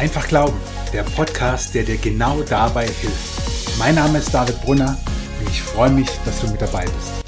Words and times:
Einfach 0.00 0.28
Glauben, 0.28 0.56
der 0.94 1.02
Podcast, 1.02 1.74
der 1.74 1.82
dir 1.82 1.98
genau 1.98 2.42
dabei 2.42 2.86
hilft. 2.86 3.78
Mein 3.78 3.96
Name 3.96 4.16
ist 4.16 4.32
David 4.32 4.58
Brunner 4.62 4.98
und 5.38 5.50
ich 5.50 5.60
freue 5.60 5.90
mich, 5.90 6.08
dass 6.24 6.40
du 6.40 6.50
mit 6.50 6.58
dabei 6.58 6.86
bist. 6.86 7.22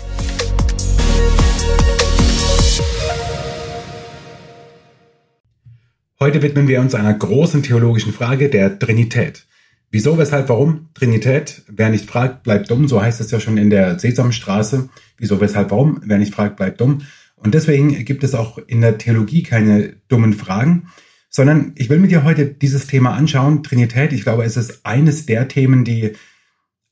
Heute 6.19 6.41
widmen 6.41 6.67
wir 6.67 6.81
uns 6.81 6.95
einer 6.95 7.13
großen 7.13 7.63
theologischen 7.63 8.15
Frage 8.15 8.49
der 8.49 8.79
Trinität. 8.79 9.45
Wieso, 9.91 10.17
weshalb, 10.17 10.49
warum? 10.49 10.89
Trinität. 10.95 11.65
Wer 11.69 11.91
nicht 11.91 12.09
fragt, 12.09 12.43
bleibt 12.43 12.71
dumm. 12.71 12.89
So 12.89 13.03
heißt 13.03 13.21
es 13.21 13.31
ja 13.31 13.39
schon 13.39 13.59
in 13.59 13.69
der 13.69 13.99
Sesamstraße. 13.99 14.89
Wieso, 15.19 15.43
weshalb, 15.43 15.73
warum? 15.73 16.01
Wer 16.07 16.17
nicht 16.17 16.35
fragt, 16.35 16.57
bleibt 16.57 16.81
dumm. 16.81 17.03
Und 17.37 17.53
deswegen 17.53 18.03
gibt 18.07 18.25
es 18.25 18.35
auch 18.35 18.57
in 18.57 18.81
der 18.81 18.97
Theologie 18.97 19.43
keine 19.43 19.97
dummen 20.09 20.33
Fragen, 20.33 20.89
sondern 21.33 21.73
ich 21.77 21.89
will 21.89 21.99
mit 21.99 22.11
dir 22.11 22.25
heute 22.25 22.47
dieses 22.47 22.87
Thema 22.87 23.15
anschauen. 23.15 23.63
Trinität, 23.63 24.13
ich 24.13 24.23
glaube, 24.23 24.45
es 24.45 24.57
ist 24.57 24.85
eines 24.85 25.27
der 25.27 25.49
Themen, 25.49 25.85
die 25.85 26.13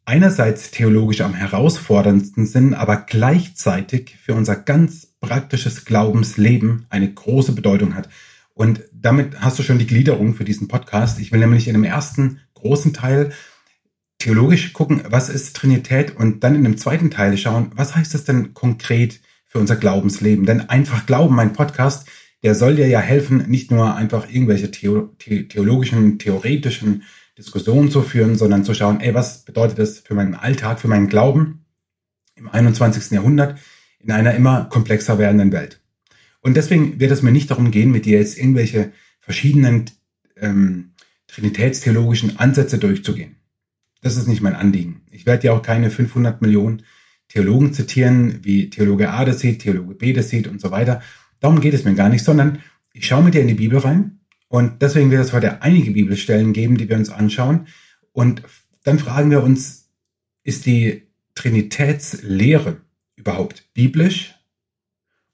einerseits 0.07 0.71
theologisch 0.71 1.21
am 1.21 1.35
herausforderndsten 1.35 2.47
sind, 2.47 2.75
aber 2.75 2.97
gleichzeitig 2.97 4.17
für 4.25 4.35
unser 4.35 4.57
ganz 4.57 5.09
praktisches 5.21 5.85
Glaubensleben 5.85 6.87
eine 6.89 7.13
große 7.13 7.53
Bedeutung 7.53 7.95
hat. 7.95 8.09
Und 8.55 8.83
damit 8.93 9.41
hast 9.41 9.59
du 9.59 9.63
schon 9.63 9.79
die 9.79 9.87
Gliederung 9.87 10.35
für 10.35 10.45
diesen 10.45 10.69
Podcast. 10.69 11.21
Ich 11.21 11.33
will 11.33 11.41
nämlich 11.41 11.69
in 11.69 11.75
dem 11.75 11.85
ersten 11.85 12.41
großen 12.55 12.95
Teil 12.95 13.33
theologisch 14.19 14.73
gucken, 14.73 15.03
was 15.09 15.29
ist 15.29 15.55
Trinität 15.55 16.17
und 16.17 16.45
dann 16.45 16.55
in 16.55 16.65
dem 16.65 16.79
zweiten 16.79 17.11
Teil 17.11 17.37
schauen, 17.37 17.73
was 17.75 17.95
heißt 17.95 18.15
das 18.15 18.25
denn 18.25 18.55
konkret 18.55 19.21
für 19.47 19.59
unser 19.59 19.77
Glaubensleben. 19.77 20.47
Denn 20.47 20.69
einfach 20.69 21.07
Glauben, 21.07 21.35
mein 21.35 21.53
Podcast, 21.53 22.09
der 22.43 22.55
soll 22.55 22.77
dir 22.77 22.87
ja 22.87 23.01
helfen, 23.01 23.49
nicht 23.49 23.71
nur 23.71 23.95
einfach 23.95 24.31
irgendwelche 24.31 24.71
Theo 24.71 25.15
theologischen, 25.19 26.19
theoretischen 26.19 27.03
Diskussionen 27.37 27.91
zu 27.91 28.03
führen, 28.03 28.37
sondern 28.37 28.65
zu 28.65 28.75
schauen, 28.75 29.01
ey, 29.01 29.15
was 29.15 29.45
bedeutet 29.45 29.79
das 29.79 29.99
für 29.99 30.15
meinen 30.15 30.35
Alltag, 30.35 30.81
für 30.81 30.89
meinen 30.89 31.09
Glauben 31.09 31.65
im 32.35 32.49
21. 32.49 33.11
Jahrhundert 33.13 33.59
in 33.99 34.11
einer 34.11 34.35
immer 34.35 34.65
komplexer 34.65 35.19
werdenden 35.19 35.53
Welt. 35.53 35.81
Und 36.41 36.57
deswegen 36.57 36.99
wird 37.01 37.13
es 37.13 37.23
mir 37.23 37.33
nicht 37.33 37.51
darum 37.51 37.71
gehen, 37.71 37.93
mit 37.93 38.07
dir 38.07 38.19
jetzt 38.19 38.39
irgendwelche 38.39 38.93
verschiedenen 39.21 39.91
ähm, 40.37 40.93
trinitätstheologischen 41.27 42.39
Ansätze 42.39 42.79
durchzugehen. 42.79 43.37
Das 44.01 44.17
ist 44.17 44.27
nicht 44.27 44.41
mein 44.41 44.57
Anliegen. 44.57 45.03
Ich 45.11 45.27
werde 45.27 45.43
dir 45.43 45.55
auch 45.55 45.63
keine 45.63 45.91
500 45.91 46.41
Millionen 46.41 46.83
Theologen 47.29 47.73
zitieren, 47.73 48.41
wie 48.43 48.71
Theologe 48.71 49.11
A 49.11 49.25
das 49.25 49.41
sieht, 49.41 49.61
Theologe 49.63 49.95
B 49.95 50.13
das 50.13 50.31
sieht 50.31 50.49
und 50.49 50.61
so 50.61 50.71
weiter. 50.71 51.03
Darum 51.41 51.61
geht 51.61 51.75
es 51.75 51.85
mir 51.85 51.95
gar 51.95 52.09
nicht, 52.09 52.25
sondern 52.25 52.63
ich 52.93 53.07
schaue 53.07 53.23
mit 53.23 53.35
dir 53.35 53.41
in 53.41 53.49
die 53.49 53.55
Bibel 53.55 53.79
rein 53.79 54.21
und 54.49 54.83
deswegen 54.83 55.11
wird 55.11 55.25
es 55.25 55.33
heute 55.33 55.63
einige 55.63 55.91
Bibelstellen 55.91 56.53
geben, 56.53 56.77
die 56.77 56.89
wir 56.89 56.97
uns 56.97 57.11
anschauen 57.11 57.67
und 58.13 58.43
dann 58.85 58.99
fragen 58.99 59.31
wir 59.31 59.43
uns, 59.43 59.91
ist 60.43 60.67
die 60.67 61.09
Trinitätslehre 61.35 62.81
überhaupt 63.17 63.73
biblisch 63.75 64.35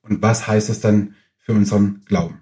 und 0.02 0.22
was 0.22 0.46
heißt 0.46 0.70
es 0.70 0.80
dann 0.80 1.14
für 1.36 1.52
unseren 1.52 2.02
Glauben? 2.06 2.40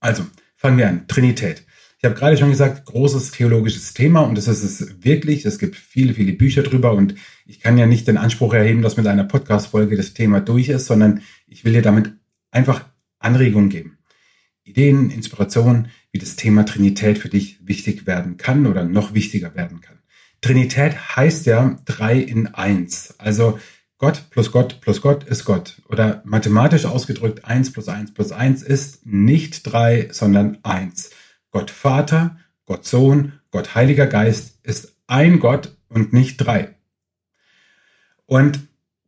Also, 0.00 0.24
fangen 0.56 0.78
wir 0.78 0.88
an. 0.88 1.06
Trinität. 1.08 1.64
Ich 1.98 2.04
habe 2.04 2.16
gerade 2.16 2.36
schon 2.36 2.50
gesagt, 2.50 2.84
großes 2.86 3.30
theologisches 3.30 3.94
Thema 3.94 4.22
und 4.22 4.36
das 4.36 4.48
ist 4.48 4.64
es 4.64 5.04
wirklich. 5.04 5.44
Es 5.44 5.60
gibt 5.60 5.76
viele, 5.76 6.14
viele 6.14 6.32
Bücher 6.32 6.64
drüber 6.64 6.92
und 6.94 7.14
ich 7.46 7.60
kann 7.60 7.78
ja 7.78 7.86
nicht 7.86 8.08
den 8.08 8.16
Anspruch 8.16 8.54
erheben, 8.54 8.82
dass 8.82 8.96
mit 8.96 9.06
einer 9.06 9.22
Podcast-Folge 9.22 9.96
das 9.96 10.12
Thema 10.12 10.40
durch 10.40 10.68
ist, 10.68 10.86
sondern 10.86 11.22
ich 11.46 11.64
will 11.64 11.74
dir 11.74 11.82
damit 11.82 12.12
einfach 12.52 12.84
Anregungen 13.18 13.68
geben. 13.68 13.98
Ideen, 14.62 15.10
Inspirationen, 15.10 15.88
wie 16.12 16.18
das 16.18 16.36
Thema 16.36 16.64
Trinität 16.64 17.18
für 17.18 17.28
dich 17.28 17.66
wichtig 17.66 18.06
werden 18.06 18.36
kann 18.36 18.66
oder 18.66 18.84
noch 18.84 19.12
wichtiger 19.14 19.56
werden 19.56 19.80
kann. 19.80 19.98
Trinität 20.40 21.16
heißt 21.16 21.46
ja 21.46 21.80
drei 21.84 22.18
in 22.18 22.48
eins. 22.48 23.14
Also 23.18 23.58
Gott 23.98 24.30
plus 24.30 24.50
Gott 24.52 24.80
plus 24.80 25.00
Gott 25.00 25.24
ist 25.24 25.44
Gott. 25.44 25.80
Oder 25.88 26.22
mathematisch 26.24 26.84
ausgedrückt, 26.84 27.44
eins 27.44 27.72
plus 27.72 27.88
eins 27.88 28.12
plus 28.12 28.32
eins 28.32 28.62
ist 28.62 29.06
nicht 29.06 29.62
drei, 29.64 30.08
sondern 30.12 30.58
eins. 30.62 31.10
Gott 31.50 31.70
Vater, 31.70 32.38
Gott 32.66 32.84
Sohn, 32.84 33.34
Gott 33.50 33.74
Heiliger 33.74 34.06
Geist 34.06 34.58
ist 34.64 34.96
ein 35.06 35.38
Gott 35.40 35.76
und 35.88 36.12
nicht 36.12 36.38
drei. 36.38 36.74
Und 38.26 38.60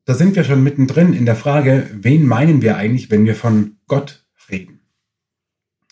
da 0.04 0.15
sind 0.15 0.37
wir 0.37 0.44
schon 0.44 0.62
mittendrin 0.62 1.12
in 1.15 1.26
der 1.26 1.37
Frage, 1.37 1.88
wen 1.92 2.26
meinen 2.26 2.62
wir 2.62 2.76
eigentlich, 2.76 3.10
wenn 3.10 3.26
wir 3.26 3.34
von 3.34 3.78
Gott 3.87 4.26
reden? 4.50 4.81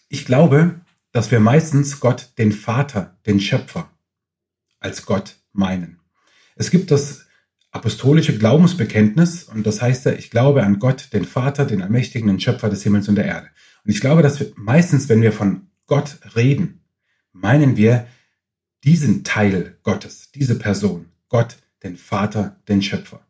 Ich 0.08 0.26
glaube, 0.26 0.80
dass 1.12 1.30
wir 1.30 1.40
meistens 1.40 2.00
Gott, 2.00 2.32
den 2.38 2.52
Vater, 2.52 3.18
den 3.26 3.40
Schöpfer, 3.40 3.90
als 4.80 5.06
Gott 5.06 5.36
meinen. 5.52 6.00
Es 6.56 6.70
gibt 6.70 6.90
das 6.90 7.26
apostolische 7.70 8.36
Glaubensbekenntnis 8.36 9.44
und 9.44 9.66
das 9.66 9.80
heißt 9.80 10.04
ja, 10.04 10.12
ich 10.12 10.30
glaube 10.30 10.62
an 10.62 10.78
Gott, 10.78 11.12
den 11.12 11.24
Vater, 11.24 11.64
den 11.64 11.80
allmächtigen, 11.80 12.28
den 12.28 12.40
Schöpfer 12.40 12.68
des 12.68 12.82
Himmels 12.82 13.08
und 13.08 13.14
der 13.14 13.24
Erde. 13.24 13.48
Und 13.84 13.90
ich 13.90 14.00
glaube, 14.00 14.22
dass 14.22 14.38
wir 14.38 14.52
meistens, 14.56 15.08
wenn 15.08 15.22
wir 15.22 15.32
von 15.32 15.68
Gott 15.86 16.18
reden, 16.36 16.84
meinen 17.32 17.76
wir 17.76 18.06
diesen 18.84 19.24
Teil 19.24 19.78
Gottes, 19.82 20.30
diese 20.32 20.58
Person, 20.58 21.06
Gott, 21.28 21.56
den 21.82 21.96
Vater, 21.96 22.60
den 22.68 22.82
Schöpfer. 22.82 23.26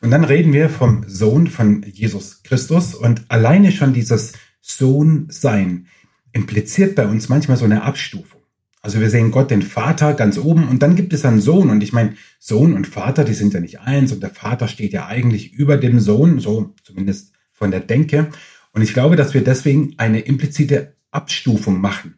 Und 0.00 0.10
dann 0.10 0.24
reden 0.24 0.52
wir 0.52 0.70
vom 0.70 1.04
Sohn 1.06 1.46
von 1.46 1.82
Jesus 1.82 2.42
Christus 2.42 2.94
und 2.94 3.24
alleine 3.28 3.70
schon 3.70 3.92
dieses 3.92 4.32
Sohn-Sein 4.62 5.86
impliziert 6.32 6.94
bei 6.94 7.06
uns 7.06 7.28
manchmal 7.28 7.56
so 7.56 7.66
eine 7.66 7.82
Abstufung. 7.82 8.40
Also 8.82 8.98
wir 8.98 9.10
sehen 9.10 9.30
Gott, 9.30 9.50
den 9.50 9.60
Vater, 9.60 10.14
ganz 10.14 10.38
oben 10.38 10.68
und 10.68 10.82
dann 10.82 10.96
gibt 10.96 11.12
es 11.12 11.26
einen 11.26 11.42
Sohn 11.42 11.68
und 11.68 11.82
ich 11.82 11.92
meine, 11.92 12.14
Sohn 12.38 12.72
und 12.72 12.86
Vater, 12.86 13.24
die 13.24 13.34
sind 13.34 13.52
ja 13.52 13.60
nicht 13.60 13.80
eins 13.80 14.10
und 14.10 14.22
der 14.22 14.30
Vater 14.30 14.68
steht 14.68 14.94
ja 14.94 15.06
eigentlich 15.06 15.52
über 15.52 15.76
dem 15.76 16.00
Sohn, 16.00 16.38
so 16.40 16.74
zumindest 16.82 17.34
von 17.52 17.70
der 17.70 17.80
Denke. 17.80 18.30
Und 18.72 18.80
ich 18.80 18.94
glaube, 18.94 19.16
dass 19.16 19.34
wir 19.34 19.44
deswegen 19.44 19.94
eine 19.98 20.20
implizite 20.20 20.96
Abstufung 21.10 21.80
machen 21.80 22.14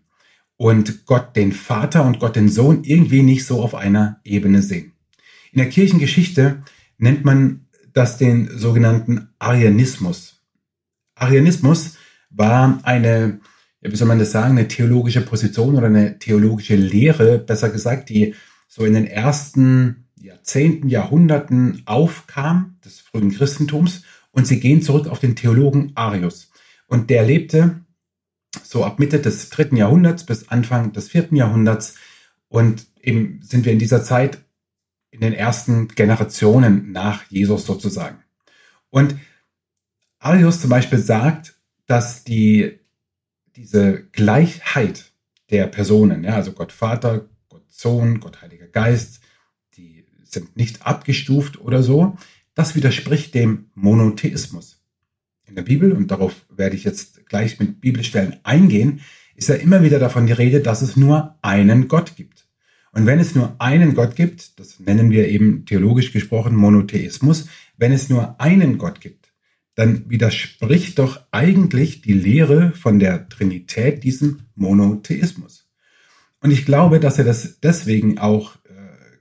und 0.56 1.04
Gott 1.06 1.34
den 1.34 1.50
Vater 1.50 2.04
und 2.04 2.20
Gott 2.20 2.36
den 2.36 2.48
Sohn 2.48 2.84
irgendwie 2.84 3.22
nicht 3.22 3.44
so 3.44 3.60
auf 3.60 3.74
einer 3.74 4.20
Ebene 4.22 4.62
sehen. 4.62 4.92
In 5.50 5.58
der 5.58 5.68
Kirchengeschichte 5.68 6.62
nennt 6.98 7.24
man 7.24 7.61
das 7.92 8.18
den 8.18 8.58
sogenannten 8.58 9.28
Arianismus. 9.38 10.40
Arianismus 11.14 11.96
war 12.30 12.80
eine, 12.82 13.40
wie 13.80 13.96
soll 13.96 14.08
man 14.08 14.18
das 14.18 14.32
sagen, 14.32 14.58
eine 14.58 14.68
theologische 14.68 15.20
Position 15.20 15.76
oder 15.76 15.86
eine 15.86 16.18
theologische 16.18 16.76
Lehre, 16.76 17.38
besser 17.38 17.70
gesagt, 17.70 18.08
die 18.08 18.34
so 18.68 18.84
in 18.84 18.94
den 18.94 19.06
ersten 19.06 20.08
Jahrzehnten, 20.16 20.88
Jahrhunderten 20.88 21.82
aufkam, 21.84 22.78
des 22.84 23.00
frühen 23.00 23.32
Christentums, 23.32 24.04
und 24.30 24.46
sie 24.46 24.60
gehen 24.60 24.82
zurück 24.82 25.08
auf 25.08 25.18
den 25.18 25.36
Theologen 25.36 25.92
Arius. 25.94 26.50
Und 26.86 27.10
der 27.10 27.24
lebte 27.24 27.82
so 28.62 28.84
ab 28.84 28.98
Mitte 28.98 29.18
des 29.18 29.50
dritten 29.50 29.76
Jahrhunderts 29.76 30.24
bis 30.24 30.48
Anfang 30.48 30.92
des 30.92 31.08
vierten 31.08 31.36
Jahrhunderts. 31.36 31.96
Und 32.48 32.86
eben 33.00 33.40
sind 33.42 33.64
wir 33.64 33.72
in 33.72 33.78
dieser 33.78 34.02
Zeit 34.02 34.41
in 35.12 35.20
den 35.20 35.34
ersten 35.34 35.88
Generationen 35.88 36.90
nach 36.90 37.30
Jesus 37.30 37.64
sozusagen. 37.64 38.24
Und 38.90 39.14
Arius 40.18 40.60
zum 40.60 40.70
Beispiel 40.70 40.98
sagt, 40.98 41.54
dass 41.86 42.24
die, 42.24 42.80
diese 43.54 44.04
Gleichheit 44.12 45.12
der 45.50 45.66
Personen, 45.66 46.24
ja, 46.24 46.34
also 46.34 46.52
Gott 46.52 46.72
Vater, 46.72 47.28
Gott 47.48 47.70
Sohn, 47.70 48.20
Gott 48.20 48.40
Heiliger 48.40 48.66
Geist, 48.66 49.20
die 49.76 50.06
sind 50.24 50.56
nicht 50.56 50.86
abgestuft 50.86 51.60
oder 51.60 51.82
so, 51.82 52.16
das 52.54 52.74
widerspricht 52.74 53.34
dem 53.34 53.70
Monotheismus 53.74 54.82
in 55.44 55.56
der 55.56 55.62
Bibel, 55.62 55.92
und 55.92 56.10
darauf 56.10 56.46
werde 56.48 56.76
ich 56.76 56.84
jetzt 56.84 57.26
gleich 57.26 57.60
mit 57.60 57.82
Bibelstellen 57.82 58.36
eingehen, 58.42 59.02
ist 59.34 59.50
ja 59.50 59.56
immer 59.56 59.82
wieder 59.82 59.98
davon 59.98 60.26
die 60.26 60.32
Rede, 60.32 60.60
dass 60.60 60.80
es 60.80 60.96
nur 60.96 61.36
einen 61.42 61.88
Gott 61.88 62.16
gibt. 62.16 62.41
Und 62.92 63.06
wenn 63.06 63.18
es 63.18 63.34
nur 63.34 63.56
einen 63.58 63.94
Gott 63.94 64.16
gibt, 64.16 64.60
das 64.60 64.78
nennen 64.78 65.10
wir 65.10 65.28
eben 65.28 65.64
theologisch 65.64 66.12
gesprochen 66.12 66.54
Monotheismus, 66.54 67.48
wenn 67.76 67.92
es 67.92 68.10
nur 68.10 68.40
einen 68.40 68.76
Gott 68.76 69.00
gibt, 69.00 69.32
dann 69.74 70.10
widerspricht 70.10 70.98
doch 70.98 71.20
eigentlich 71.30 72.02
die 72.02 72.12
Lehre 72.12 72.72
von 72.72 72.98
der 72.98 73.28
Trinität 73.30 74.04
diesem 74.04 74.42
Monotheismus. 74.54 75.70
Und 76.40 76.50
ich 76.50 76.66
glaube, 76.66 77.00
dass 77.00 77.18
er 77.18 77.24
das 77.24 77.60
deswegen 77.60 78.18
auch 78.18 78.56
äh, 78.66 78.70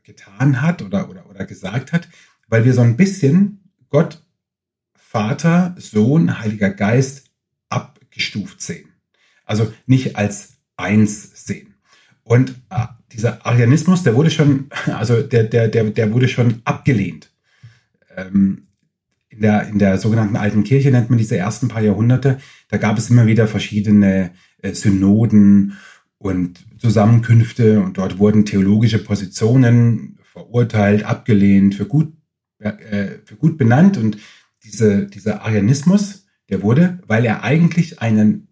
getan 0.04 0.62
hat 0.62 0.82
oder, 0.82 1.10
oder, 1.10 1.30
oder 1.30 1.46
gesagt 1.46 1.94
hat, 1.94 2.10
weil 2.50 2.66
wir 2.66 2.74
so 2.74 2.82
ein 2.82 2.98
bisschen 2.98 3.72
Gott 3.90 4.22
Vater, 4.96 5.76
Sohn, 5.78 6.40
Heiliger 6.40 6.70
Geist 6.70 7.32
abgestuft 7.70 8.62
sehen. 8.62 8.90
Also 9.46 9.74
nicht 9.86 10.16
als 10.16 10.58
eins 10.76 11.46
sehen. 11.46 11.71
Und 12.24 12.52
äh, 12.70 12.86
dieser 13.12 13.46
Arianismus, 13.46 14.04
der 14.04 14.16
wurde 14.16 14.32
schon, 14.32 14.70
also 14.86 15.22
der, 15.22 15.44
der, 15.44 15.68
der, 15.68 15.86
der 15.86 16.14
wurde 16.14 16.28
schon 16.28 16.62
abgelehnt. 16.64 17.32
Ähm, 18.16 18.68
in 19.30 19.42
der, 19.42 19.68
in 19.68 19.80
der 19.80 19.98
sogenannten 19.98 20.36
alten 20.36 20.64
Kirche 20.64 20.92
nennt 20.92 21.10
man 21.10 21.18
diese 21.18 21.38
ersten 21.38 21.70
paar 21.70 21.82
Jahrhunderte. 21.82 22.40
Da 22.68 22.78
gab 22.78 22.98
es 22.98 23.10
immer 23.10 23.28
wieder 23.28 23.48
verschiedene 23.48 24.32
äh, 24.62 24.74
Synoden 24.74 25.78
und 26.18 26.66
Zusammenkünfte 26.78 27.82
und 27.82 27.98
dort 27.98 28.20
wurden 28.20 28.46
theologische 28.46 29.00
Positionen 29.00 30.20
verurteilt, 30.24 31.04
abgelehnt, 31.04 31.76
für 31.76 31.86
gut, 31.86 32.14
äh, 32.60 33.20
für 33.26 33.36
gut 33.36 33.58
benannt 33.58 33.98
und 33.98 34.18
diese, 34.64 35.08
dieser 35.08 35.44
Arianismus, 35.44 36.28
der 36.50 36.62
wurde, 36.62 37.00
weil 37.08 37.26
er 37.26 37.44
eigentlich 37.44 38.02
einen, 38.02 38.48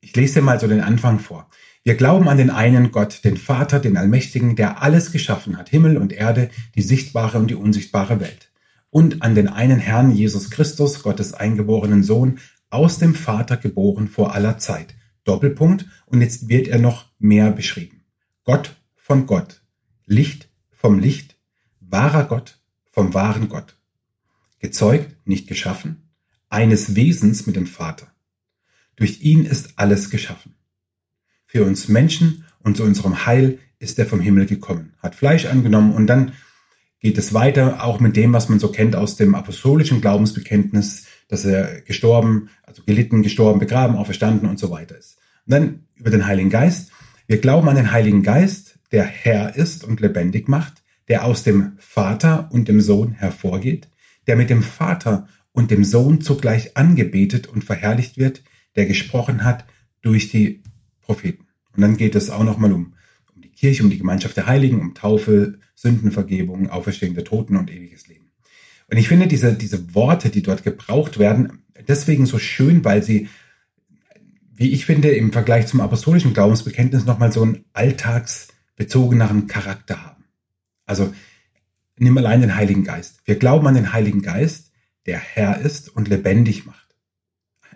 Ich 0.00 0.16
lese 0.16 0.36
dir 0.36 0.40
mal 0.40 0.58
so 0.58 0.68
den 0.68 0.80
Anfang 0.80 1.18
vor. 1.18 1.50
Wir 1.84 1.96
glauben 1.96 2.30
an 2.30 2.38
den 2.38 2.48
einen 2.48 2.90
Gott, 2.90 3.22
den 3.22 3.36
Vater, 3.36 3.78
den 3.78 3.98
Allmächtigen, 3.98 4.56
der 4.56 4.80
alles 4.82 5.12
geschaffen 5.12 5.58
hat, 5.58 5.68
Himmel 5.68 5.98
und 5.98 6.14
Erde, 6.14 6.48
die 6.76 6.82
sichtbare 6.82 7.36
und 7.36 7.48
die 7.48 7.56
unsichtbare 7.56 8.20
Welt. 8.20 8.50
Und 8.88 9.20
an 9.20 9.34
den 9.34 9.48
einen 9.48 9.80
Herrn 9.80 10.12
Jesus 10.12 10.48
Christus, 10.48 11.02
Gottes 11.02 11.34
eingeborenen 11.34 12.02
Sohn, 12.02 12.38
aus 12.70 12.98
dem 12.98 13.14
Vater 13.14 13.58
geboren 13.58 14.08
vor 14.08 14.34
aller 14.34 14.56
Zeit. 14.56 14.94
Doppelpunkt. 15.26 15.86
Und 16.06 16.20
jetzt 16.20 16.48
wird 16.48 16.68
er 16.68 16.78
noch 16.78 17.06
mehr 17.18 17.50
beschrieben. 17.50 18.04
Gott 18.44 18.76
von 18.94 19.26
Gott. 19.26 19.62
Licht 20.06 20.48
vom 20.70 20.98
Licht. 20.98 21.36
Wahrer 21.80 22.24
Gott 22.24 22.60
vom 22.90 23.12
wahren 23.14 23.48
Gott. 23.48 23.76
Gezeugt, 24.58 25.26
nicht 25.26 25.46
geschaffen 25.48 26.06
eines 26.48 26.94
Wesens 26.94 27.46
mit 27.46 27.56
dem 27.56 27.66
Vater. 27.66 28.06
Durch 28.96 29.20
ihn 29.20 29.44
ist 29.44 29.74
alles 29.76 30.10
geschaffen. 30.10 30.54
Für 31.46 31.64
uns 31.64 31.88
Menschen 31.88 32.44
und 32.60 32.76
zu 32.76 32.82
unserem 32.82 33.26
Heil 33.26 33.58
ist 33.78 33.98
er 33.98 34.06
vom 34.06 34.20
Himmel 34.20 34.46
gekommen, 34.46 34.94
hat 34.98 35.14
Fleisch 35.14 35.46
angenommen 35.46 35.92
und 35.92 36.06
dann 36.06 36.32
geht 37.00 37.18
es 37.18 37.34
weiter, 37.34 37.84
auch 37.84 38.00
mit 38.00 38.16
dem, 38.16 38.32
was 38.32 38.48
man 38.48 38.58
so 38.58 38.68
kennt 38.68 38.96
aus 38.96 39.16
dem 39.16 39.34
apostolischen 39.34 40.00
Glaubensbekenntnis, 40.00 41.06
dass 41.28 41.44
er 41.44 41.80
gestorben, 41.82 42.50
also 42.62 42.82
gelitten, 42.84 43.22
gestorben, 43.22 43.60
begraben, 43.60 43.96
auferstanden 43.96 44.48
und 44.48 44.58
so 44.58 44.70
weiter 44.70 44.96
ist. 44.96 45.18
Und 45.46 45.52
dann 45.52 45.86
über 45.96 46.10
den 46.10 46.26
Heiligen 46.26 46.50
Geist. 46.50 46.90
Wir 47.26 47.38
glauben 47.38 47.68
an 47.68 47.76
den 47.76 47.92
Heiligen 47.92 48.22
Geist, 48.22 48.78
der 48.92 49.04
Herr 49.04 49.56
ist 49.56 49.84
und 49.84 50.00
lebendig 50.00 50.48
macht, 50.48 50.82
der 51.08 51.24
aus 51.24 51.42
dem 51.42 51.72
Vater 51.78 52.48
und 52.52 52.68
dem 52.68 52.80
Sohn 52.80 53.12
hervorgeht, 53.12 53.88
der 54.26 54.36
mit 54.36 54.50
dem 54.50 54.62
Vater 54.62 55.26
und 55.52 55.70
dem 55.70 55.84
Sohn 55.84 56.20
zugleich 56.20 56.76
angebetet 56.76 57.46
und 57.46 57.64
verherrlicht 57.64 58.18
wird, 58.18 58.42
der 58.76 58.86
gesprochen 58.86 59.44
hat 59.44 59.64
durch 60.02 60.28
die 60.28 60.62
Propheten. 61.00 61.46
Und 61.74 61.82
dann 61.82 61.96
geht 61.96 62.14
es 62.14 62.30
auch 62.30 62.44
nochmal 62.44 62.72
um, 62.72 62.94
um 63.34 63.42
die 63.42 63.50
Kirche, 63.50 63.82
um 63.82 63.90
die 63.90 63.98
Gemeinschaft 63.98 64.36
der 64.36 64.46
Heiligen, 64.46 64.80
um 64.80 64.94
Taufe, 64.94 65.58
Sündenvergebung, 65.74 66.70
Auferstehung 66.70 67.14
der 67.14 67.24
Toten 67.24 67.56
und 67.56 67.70
ewiges 67.70 68.06
Leben. 68.08 68.25
Und 68.88 68.98
ich 68.98 69.08
finde 69.08 69.26
diese, 69.26 69.54
diese 69.54 69.94
Worte, 69.94 70.30
die 70.30 70.42
dort 70.42 70.62
gebraucht 70.62 71.18
werden, 71.18 71.64
deswegen 71.88 72.26
so 72.26 72.38
schön, 72.38 72.84
weil 72.84 73.02
sie, 73.02 73.28
wie 74.54 74.72
ich 74.72 74.86
finde, 74.86 75.10
im 75.10 75.32
Vergleich 75.32 75.66
zum 75.66 75.80
apostolischen 75.80 76.34
Glaubensbekenntnis 76.34 77.04
nochmal 77.04 77.32
so 77.32 77.42
einen 77.42 77.64
alltagsbezogeneren 77.72 79.48
Charakter 79.48 80.04
haben. 80.04 80.24
Also 80.86 81.12
nimm 81.98 82.16
allein 82.16 82.40
den 82.40 82.54
Heiligen 82.54 82.84
Geist. 82.84 83.20
Wir 83.24 83.36
glauben 83.36 83.66
an 83.66 83.74
den 83.74 83.92
Heiligen 83.92 84.22
Geist, 84.22 84.70
der 85.06 85.18
Herr 85.18 85.60
ist 85.60 85.88
und 85.88 86.08
lebendig 86.08 86.64
macht. 86.66 86.94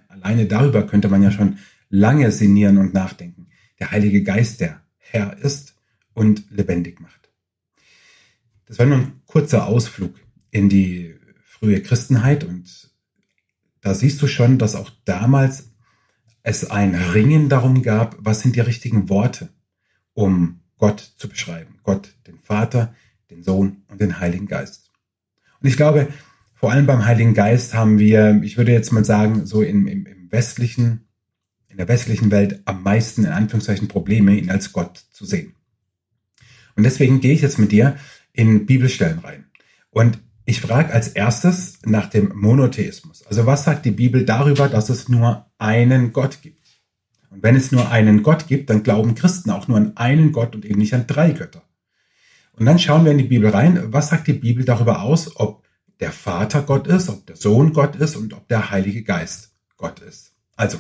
Alleine 0.08 0.46
darüber 0.46 0.86
könnte 0.86 1.08
man 1.08 1.22
ja 1.22 1.30
schon 1.30 1.58
lange 1.88 2.30
sinnieren 2.30 2.78
und 2.78 2.94
nachdenken. 2.94 3.48
Der 3.78 3.90
Heilige 3.90 4.22
Geist, 4.22 4.60
der 4.60 4.80
Herr 4.96 5.38
ist 5.38 5.74
und 6.14 6.44
lebendig 6.50 7.00
macht. 7.00 7.30
Das 8.66 8.78
war 8.78 8.86
nur 8.86 8.98
ein 8.98 9.22
kurzer 9.26 9.66
Ausflug 9.66 10.14
in 10.50 10.68
die 10.68 11.14
frühe 11.44 11.82
Christenheit 11.82 12.44
und 12.44 12.90
da 13.80 13.94
siehst 13.94 14.20
du 14.20 14.26
schon, 14.26 14.58
dass 14.58 14.74
auch 14.74 14.90
damals 15.04 15.70
es 16.42 16.70
ein 16.70 16.94
Ringen 16.94 17.48
darum 17.48 17.82
gab, 17.82 18.16
was 18.18 18.40
sind 18.40 18.56
die 18.56 18.60
richtigen 18.60 19.08
Worte, 19.08 19.50
um 20.14 20.60
Gott 20.76 21.00
zu 21.16 21.28
beschreiben. 21.28 21.78
Gott, 21.82 22.14
den 22.26 22.38
Vater, 22.38 22.94
den 23.30 23.42
Sohn 23.42 23.82
und 23.88 24.00
den 24.00 24.20
Heiligen 24.20 24.46
Geist. 24.46 24.90
Und 25.60 25.68
ich 25.68 25.76
glaube, 25.76 26.08
vor 26.54 26.72
allem 26.72 26.86
beim 26.86 27.04
Heiligen 27.04 27.34
Geist 27.34 27.74
haben 27.74 27.98
wir, 27.98 28.40
ich 28.42 28.56
würde 28.56 28.72
jetzt 28.72 28.92
mal 28.92 29.04
sagen, 29.04 29.46
so 29.46 29.62
im, 29.62 29.86
im, 29.86 30.06
im 30.06 30.32
westlichen, 30.32 31.08
in 31.68 31.76
der 31.76 31.88
westlichen 31.88 32.30
Welt 32.30 32.60
am 32.64 32.82
meisten 32.82 33.24
in 33.24 33.30
Anführungszeichen 33.30 33.88
Probleme, 33.88 34.36
ihn 34.36 34.50
als 34.50 34.72
Gott 34.72 35.04
zu 35.10 35.24
sehen. 35.24 35.54
Und 36.76 36.84
deswegen 36.84 37.20
gehe 37.20 37.34
ich 37.34 37.42
jetzt 37.42 37.58
mit 37.58 37.72
dir 37.72 37.96
in 38.32 38.66
Bibelstellen 38.66 39.18
rein. 39.20 39.46
Und 39.90 40.18
ich 40.50 40.60
frage 40.60 40.92
als 40.92 41.06
erstes 41.06 41.78
nach 41.84 42.08
dem 42.08 42.32
Monotheismus. 42.34 43.24
Also 43.24 43.46
was 43.46 43.62
sagt 43.62 43.84
die 43.84 43.92
Bibel 43.92 44.24
darüber, 44.24 44.68
dass 44.68 44.88
es 44.88 45.08
nur 45.08 45.46
einen 45.58 46.12
Gott 46.12 46.42
gibt? 46.42 46.58
Und 47.30 47.44
wenn 47.44 47.54
es 47.54 47.70
nur 47.70 47.88
einen 47.92 48.24
Gott 48.24 48.48
gibt, 48.48 48.68
dann 48.68 48.82
glauben 48.82 49.14
Christen 49.14 49.50
auch 49.50 49.68
nur 49.68 49.76
an 49.76 49.96
einen 49.96 50.32
Gott 50.32 50.56
und 50.56 50.64
eben 50.64 50.80
nicht 50.80 50.92
an 50.92 51.06
drei 51.06 51.30
Götter. 51.30 51.62
Und 52.52 52.66
dann 52.66 52.80
schauen 52.80 53.04
wir 53.04 53.12
in 53.12 53.18
die 53.18 53.24
Bibel 53.24 53.48
rein. 53.48 53.92
Was 53.92 54.08
sagt 54.08 54.26
die 54.26 54.32
Bibel 54.32 54.64
darüber 54.64 55.02
aus, 55.02 55.36
ob 55.36 55.64
der 56.00 56.10
Vater 56.10 56.62
Gott 56.62 56.88
ist, 56.88 57.08
ob 57.08 57.24
der 57.26 57.36
Sohn 57.36 57.72
Gott 57.72 57.94
ist 57.94 58.16
und 58.16 58.32
ob 58.32 58.48
der 58.48 58.72
Heilige 58.72 59.04
Geist 59.04 59.54
Gott 59.76 60.00
ist. 60.00 60.32
Also, 60.56 60.78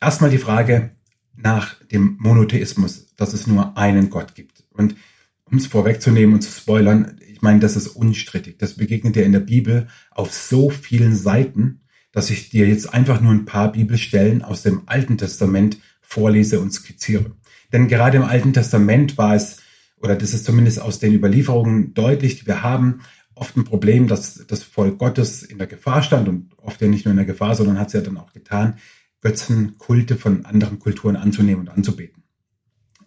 erstmal 0.00 0.30
die 0.30 0.38
Frage 0.38 0.90
nach 1.36 1.74
dem 1.84 2.16
Monotheismus, 2.18 3.14
dass 3.14 3.32
es 3.32 3.46
nur 3.46 3.78
einen 3.78 4.10
Gott 4.10 4.34
gibt. 4.34 4.64
Und 4.70 4.96
um 5.44 5.58
es 5.58 5.68
vorwegzunehmen 5.68 6.34
und 6.34 6.40
zu 6.40 6.50
spoilern, 6.50 7.20
ich 7.38 7.42
meine, 7.42 7.60
das 7.60 7.76
ist 7.76 7.86
unstrittig. 7.86 8.58
Das 8.58 8.74
begegnet 8.74 9.14
ja 9.14 9.22
in 9.22 9.30
der 9.30 9.38
Bibel 9.38 9.86
auf 10.10 10.32
so 10.32 10.70
vielen 10.70 11.14
Seiten, 11.14 11.82
dass 12.10 12.30
ich 12.30 12.50
dir 12.50 12.66
jetzt 12.66 12.92
einfach 12.92 13.20
nur 13.20 13.30
ein 13.30 13.44
paar 13.44 13.70
Bibelstellen 13.70 14.42
aus 14.42 14.62
dem 14.62 14.82
Alten 14.86 15.18
Testament 15.18 15.78
vorlese 16.00 16.58
und 16.58 16.72
skizziere. 16.72 17.36
Denn 17.72 17.86
gerade 17.86 18.16
im 18.16 18.24
Alten 18.24 18.52
Testament 18.52 19.16
war 19.18 19.36
es, 19.36 19.58
oder 19.98 20.16
das 20.16 20.34
ist 20.34 20.46
zumindest 20.46 20.80
aus 20.80 20.98
den 20.98 21.14
Überlieferungen 21.14 21.94
deutlich, 21.94 22.40
die 22.40 22.46
wir 22.48 22.64
haben, 22.64 23.02
oft 23.36 23.56
ein 23.56 23.62
Problem, 23.62 24.08
dass 24.08 24.44
das 24.48 24.64
Volk 24.64 24.98
Gottes 24.98 25.44
in 25.44 25.58
der 25.58 25.68
Gefahr 25.68 26.02
stand 26.02 26.28
und 26.28 26.50
oft 26.56 26.82
ja 26.82 26.88
nicht 26.88 27.04
nur 27.04 27.12
in 27.12 27.18
der 27.18 27.24
Gefahr, 27.24 27.54
sondern 27.54 27.78
hat 27.78 27.86
es 27.86 27.92
ja 27.92 28.00
dann 28.00 28.18
auch 28.18 28.32
getan, 28.32 28.78
Götzenkulte 29.20 30.16
von 30.16 30.44
anderen 30.44 30.80
Kulturen 30.80 31.14
anzunehmen 31.14 31.60
und 31.60 31.68
anzubeten. 31.68 32.24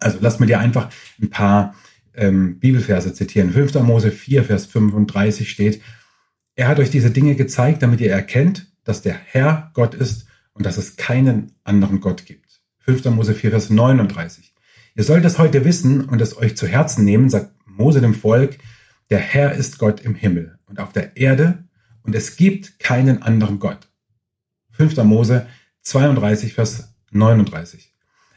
Also 0.00 0.16
lass 0.22 0.40
mir 0.40 0.46
dir 0.46 0.58
einfach 0.58 0.88
ein 1.20 1.28
paar 1.28 1.74
ähm, 2.14 2.58
Bibelverse 2.58 3.14
zitieren. 3.14 3.50
5. 3.50 3.74
Mose 3.76 4.10
4, 4.10 4.44
Vers 4.44 4.66
35 4.66 5.50
steht, 5.50 5.80
er 6.54 6.68
hat 6.68 6.78
euch 6.78 6.90
diese 6.90 7.10
Dinge 7.10 7.34
gezeigt, 7.34 7.82
damit 7.82 8.00
ihr 8.00 8.12
erkennt, 8.12 8.72
dass 8.84 9.02
der 9.02 9.14
Herr 9.14 9.70
Gott 9.74 9.94
ist 9.94 10.26
und 10.52 10.66
dass 10.66 10.76
es 10.76 10.96
keinen 10.96 11.52
anderen 11.64 12.00
Gott 12.00 12.26
gibt. 12.26 12.60
5. 12.80 13.04
Mose 13.06 13.34
4, 13.34 13.50
Vers 13.50 13.70
39. 13.70 14.54
Ihr 14.94 15.04
sollt 15.04 15.24
es 15.24 15.38
heute 15.38 15.64
wissen 15.64 16.04
und 16.04 16.20
es 16.20 16.36
euch 16.36 16.56
zu 16.56 16.66
Herzen 16.66 17.04
nehmen, 17.04 17.30
sagt 17.30 17.52
Mose 17.66 18.00
dem 18.00 18.14
Volk, 18.14 18.58
der 19.08 19.18
Herr 19.18 19.52
ist 19.52 19.78
Gott 19.78 20.00
im 20.00 20.14
Himmel 20.14 20.58
und 20.66 20.80
auf 20.80 20.92
der 20.92 21.16
Erde 21.16 21.64
und 22.02 22.14
es 22.14 22.36
gibt 22.36 22.78
keinen 22.78 23.22
anderen 23.22 23.58
Gott. 23.58 23.88
5. 24.72 24.96
Mose 25.04 25.46
32, 25.82 26.54
Vers 26.54 26.94
39. 27.10 27.91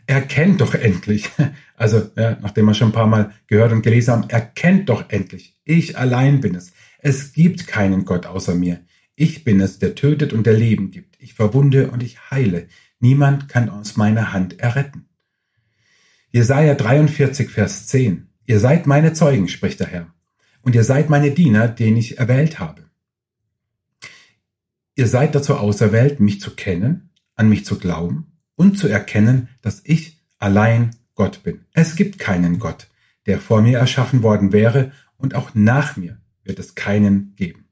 Erkennt 0.08 0.62
doch 0.62 0.76
endlich, 0.76 1.30
also 1.76 2.10
ja, 2.16 2.38
nachdem 2.42 2.66
wir 2.66 2.74
schon 2.74 2.90
ein 2.90 2.94
paar 2.94 3.08
Mal 3.08 3.32
gehört 3.48 3.72
und 3.72 3.82
gelesen 3.82 4.12
haben, 4.12 4.30
erkennt 4.30 4.90
doch 4.90 5.10
endlich, 5.10 5.56
ich 5.64 5.98
allein 5.98 6.42
bin 6.42 6.56
es. 6.56 6.74
Es 7.00 7.34
gibt 7.34 7.68
keinen 7.68 8.06
Gott 8.06 8.26
außer 8.26 8.56
mir. 8.56 8.82
Ich 9.16 9.44
bin 9.44 9.60
es, 9.62 9.80
der 9.80 9.96
tötet 9.96 10.34
und 10.34 10.46
der 10.46 10.54
Leben 10.54 10.92
gibt. 10.92 11.18
Ich 11.20 11.34
verwunde 11.34 11.90
und 11.90 12.04
ich 12.04 12.32
heile. 12.32 12.68
Niemand 13.00 13.48
kann 13.48 13.70
aus 13.70 13.96
meiner 13.96 14.34
Hand 14.34 14.60
erretten. 14.60 15.06
Jesaja 16.32 16.76
43, 16.76 17.50
Vers 17.50 17.88
10. 17.88 18.28
Ihr 18.46 18.60
seid 18.60 18.88
meine 18.88 19.14
Zeugen, 19.14 19.48
spricht 19.48 19.80
der 19.80 19.88
Herr. 19.88 20.14
Und 20.62 20.76
ihr 20.76 20.84
seid 20.84 21.10
meine 21.10 21.32
Diener, 21.32 21.68
den 21.68 21.96
ich 21.96 22.18
erwählt 22.18 22.60
habe. 22.60 22.86
Ihr 24.96 25.08
seid 25.08 25.36
dazu 25.36 25.56
auserwählt, 25.56 26.20
mich 26.20 26.42
zu 26.42 26.56
kennen, 26.56 27.12
an 27.36 27.50
mich 27.50 27.66
zu 27.66 27.78
glauben 27.78 28.35
und 28.56 28.78
zu 28.78 28.88
erkennen, 28.88 29.50
dass 29.62 29.82
ich 29.84 30.22
allein 30.38 30.92
Gott 31.16 31.44
bin. 31.44 31.66
Es 31.74 31.96
gibt 31.96 32.20
keinen 32.20 32.60
Gott, 32.60 32.88
der 33.26 33.40
vor 33.40 33.62
mir 33.62 33.80
erschaffen 33.80 34.24
worden 34.24 34.52
wäre 34.52 34.92
und 35.18 35.36
auch 35.36 35.52
nach 35.54 35.96
mir 35.98 36.18
wird 36.44 36.60
es 36.60 36.76
keinen 36.76 37.36
geben. 37.36 37.66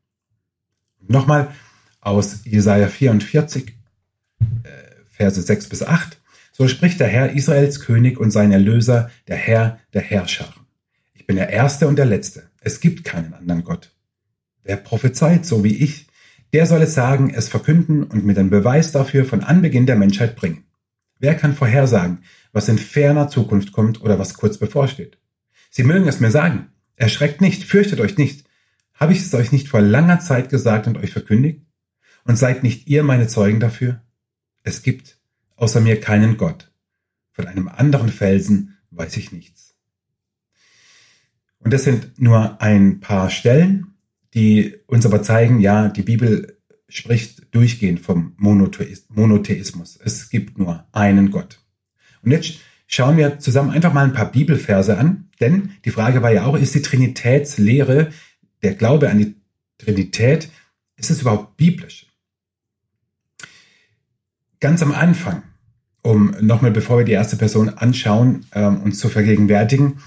Nochmal 1.07 1.53
aus 1.99 2.41
Jesaja 2.45 2.87
44, 2.87 3.69
äh, 3.69 4.69
Verse 5.11 5.41
6 5.41 5.69
bis 5.69 5.83
8. 5.83 6.19
So 6.51 6.67
spricht 6.67 6.99
der 6.99 7.07
Herr 7.07 7.31
Israels 7.31 7.79
König 7.79 8.19
und 8.19 8.31
sein 8.31 8.51
Erlöser, 8.51 9.09
der 9.27 9.37
Herr 9.37 9.79
der 9.93 10.01
Herrscher. 10.01 10.53
Ich 11.13 11.25
bin 11.25 11.35
der 11.35 11.49
Erste 11.49 11.87
und 11.87 11.95
der 11.95 12.05
Letzte. 12.05 12.43
Es 12.61 12.79
gibt 12.79 13.03
keinen 13.03 13.33
anderen 13.33 13.63
Gott. 13.63 13.91
Wer 14.63 14.77
prophezeit, 14.77 15.45
so 15.45 15.63
wie 15.63 15.75
ich, 15.75 16.07
der 16.53 16.65
soll 16.65 16.81
es 16.83 16.93
sagen, 16.93 17.33
es 17.33 17.49
verkünden 17.49 18.03
und 18.03 18.25
mit 18.25 18.37
dem 18.37 18.49
Beweis 18.49 18.91
dafür 18.91 19.25
von 19.25 19.43
Anbeginn 19.43 19.85
der 19.85 19.95
Menschheit 19.95 20.35
bringen. 20.35 20.63
Wer 21.23 21.35
kann 21.35 21.55
vorhersagen, 21.55 22.25
was 22.51 22.67
in 22.67 22.77
ferner 22.77 23.29
Zukunft 23.29 23.71
kommt 23.71 24.01
oder 24.01 24.19
was 24.19 24.33
kurz 24.33 24.57
bevorsteht? 24.57 25.19
Sie 25.71 25.83
mögen 25.83 26.05
es 26.05 26.19
mir 26.19 26.31
sagen. 26.31 26.73
Erschreckt 26.97 27.39
nicht, 27.39 27.63
fürchtet 27.63 28.01
euch 28.01 28.17
nicht. 28.17 28.45
Habe 28.93 29.13
ich 29.13 29.19
es 29.19 29.33
euch 29.33 29.53
nicht 29.53 29.69
vor 29.69 29.79
langer 29.79 30.19
Zeit 30.19 30.49
gesagt 30.49 30.85
und 30.85 30.97
euch 30.97 31.13
verkündigt? 31.13 31.61
Und 32.25 32.35
seid 32.35 32.61
nicht 32.61 32.89
ihr 32.89 33.03
meine 33.03 33.27
Zeugen 33.27 33.61
dafür? 33.61 34.01
Es 34.63 34.83
gibt 34.83 35.17
außer 35.55 35.79
mir 35.79 36.01
keinen 36.01 36.35
Gott. 36.35 36.73
Von 37.31 37.47
einem 37.47 37.69
anderen 37.69 38.09
Felsen 38.09 38.77
weiß 38.91 39.15
ich 39.15 39.31
nichts. 39.31 39.77
Und 41.59 41.71
das 41.71 41.85
sind 41.85 42.19
nur 42.19 42.61
ein 42.61 42.99
paar 42.99 43.29
Stellen, 43.29 43.93
die 44.33 44.75
uns 44.87 45.05
aber 45.05 45.23
zeigen, 45.23 45.61
ja, 45.61 45.87
die 45.87 46.03
Bibel 46.03 46.52
spricht 46.93 47.53
durchgehend 47.55 48.01
vom 48.01 48.35
Monotheismus. 48.37 49.99
Es 50.03 50.29
gibt 50.29 50.59
nur 50.59 50.85
einen 50.91 51.31
Gott. 51.31 51.59
Und 52.21 52.29
jetzt 52.29 52.59
schauen 52.85 53.17
wir 53.17 53.39
zusammen 53.39 53.71
einfach 53.71 53.93
mal 53.93 54.05
ein 54.05 54.13
paar 54.13 54.31
Bibelverse 54.31 54.95
an, 54.99 55.29
denn 55.39 55.71
die 55.85 55.89
Frage 55.89 56.21
war 56.21 56.31
ja 56.31 56.45
auch, 56.45 56.55
ist 56.55 56.75
die 56.75 56.83
Trinitätslehre, 56.83 58.11
der 58.61 58.75
Glaube 58.75 59.09
an 59.09 59.17
die 59.17 59.35
Trinität, 59.79 60.49
ist 60.95 61.09
es 61.09 61.21
überhaupt 61.21 61.57
biblisch? 61.57 62.05
Ganz 64.59 64.83
am 64.83 64.91
Anfang, 64.91 65.41
um 66.03 66.35
nochmal 66.41 66.71
bevor 66.71 66.99
wir 66.99 67.05
die 67.05 67.13
erste 67.13 67.37
Person 67.37 67.69
anschauen, 67.69 68.45
ähm, 68.53 68.83
uns 68.83 68.99
zu 68.99 69.09
vergegenwärtigen, 69.09 69.97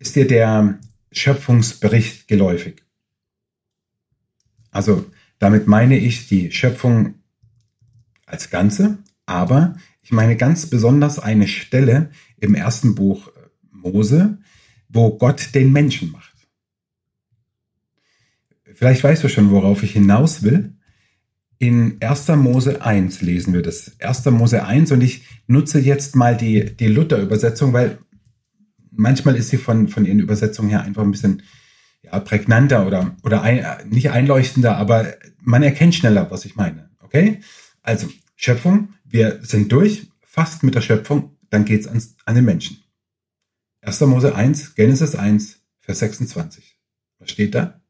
ist 0.00 0.16
dir 0.16 0.26
der 0.26 0.80
Schöpfungsbericht 1.12 2.26
geläufig. 2.26 2.82
Also 4.72 5.06
damit 5.38 5.66
meine 5.66 5.98
ich 5.98 6.28
die 6.28 6.52
Schöpfung 6.52 7.14
als 8.26 8.50
Ganze, 8.50 8.98
aber 9.26 9.76
ich 10.02 10.12
meine 10.12 10.36
ganz 10.36 10.66
besonders 10.66 11.18
eine 11.18 11.48
Stelle 11.48 12.10
im 12.38 12.54
ersten 12.54 12.94
Buch 12.94 13.30
Mose, 13.70 14.38
wo 14.88 15.16
Gott 15.16 15.54
den 15.54 15.72
Menschen 15.72 16.10
macht. 16.12 16.34
Vielleicht 18.74 19.04
weißt 19.04 19.22
du 19.22 19.28
schon, 19.28 19.50
worauf 19.50 19.82
ich 19.82 19.92
hinaus 19.92 20.42
will. 20.42 20.74
In 21.58 21.98
1. 22.00 22.28
Mose 22.28 22.82
1 22.82 23.22
lesen 23.22 23.54
wir 23.54 23.62
das. 23.62 23.98
1. 24.00 24.26
Mose 24.26 24.64
1 24.64 24.90
und 24.92 25.00
ich 25.02 25.24
nutze 25.46 25.78
jetzt 25.78 26.16
mal 26.16 26.36
die, 26.36 26.76
die 26.76 26.88
Luther-Übersetzung, 26.88 27.72
weil 27.72 27.98
manchmal 28.90 29.36
ist 29.36 29.50
sie 29.50 29.56
von, 29.56 29.88
von 29.88 30.04
ihren 30.04 30.20
Übersetzungen 30.20 30.70
her 30.70 30.82
einfach 30.82 31.02
ein 31.02 31.12
bisschen 31.12 31.42
ja, 32.04 32.20
prägnanter 32.20 32.86
oder, 32.86 33.16
oder 33.22 33.42
ein, 33.42 33.88
nicht 33.88 34.10
einleuchtender, 34.10 34.76
aber 34.76 35.14
man 35.40 35.62
erkennt 35.62 35.94
schneller, 35.94 36.30
was 36.30 36.44
ich 36.44 36.56
meine. 36.56 36.90
Okay? 37.00 37.40
Also, 37.82 38.08
Schöpfung, 38.36 38.94
wir 39.04 39.40
sind 39.42 39.72
durch, 39.72 40.08
fast 40.22 40.62
mit 40.62 40.74
der 40.74 40.80
Schöpfung, 40.80 41.36
dann 41.50 41.64
geht's 41.64 41.86
ans, 41.86 42.16
an 42.24 42.34
den 42.34 42.44
Menschen. 42.44 42.82
1. 43.82 44.00
Mose 44.02 44.34
1, 44.34 44.74
Genesis 44.74 45.14
1, 45.14 45.60
Vers 45.80 45.98
26. 46.00 46.78
Was 47.18 47.30
steht 47.30 47.54
da? 47.54 47.80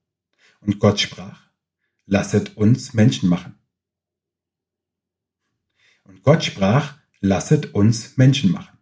Und 0.60 0.78
Gott 0.78 1.00
sprach, 1.00 1.40
lasset 2.06 2.56
uns 2.56 2.94
Menschen 2.94 3.28
machen. 3.28 3.54
Und 6.04 6.22
Gott 6.22 6.44
sprach, 6.44 6.98
lasset 7.20 7.74
uns 7.74 8.16
Menschen 8.16 8.50
machen. 8.50 8.78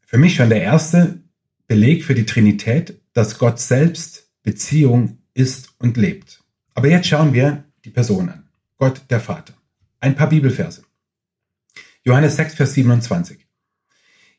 Für 0.00 0.18
mich 0.18 0.34
schon 0.36 0.48
der 0.48 0.62
erste 0.62 1.22
Beleg 1.68 2.02
für 2.02 2.14
die 2.14 2.24
Trinität, 2.24 3.00
dass 3.12 3.38
Gott 3.38 3.60
selbst 3.60 4.30
Beziehung 4.42 5.18
ist 5.34 5.74
und 5.78 5.98
lebt. 5.98 6.42
Aber 6.74 6.88
jetzt 6.88 7.06
schauen 7.06 7.34
wir 7.34 7.64
die 7.84 7.90
Person 7.90 8.30
an. 8.30 8.48
Gott 8.78 9.02
der 9.10 9.20
Vater. 9.20 9.52
Ein 10.00 10.14
paar 10.14 10.30
Bibelverse. 10.30 10.82
Johannes 12.04 12.36
6, 12.36 12.54
Vers 12.54 12.72
27. 12.72 13.46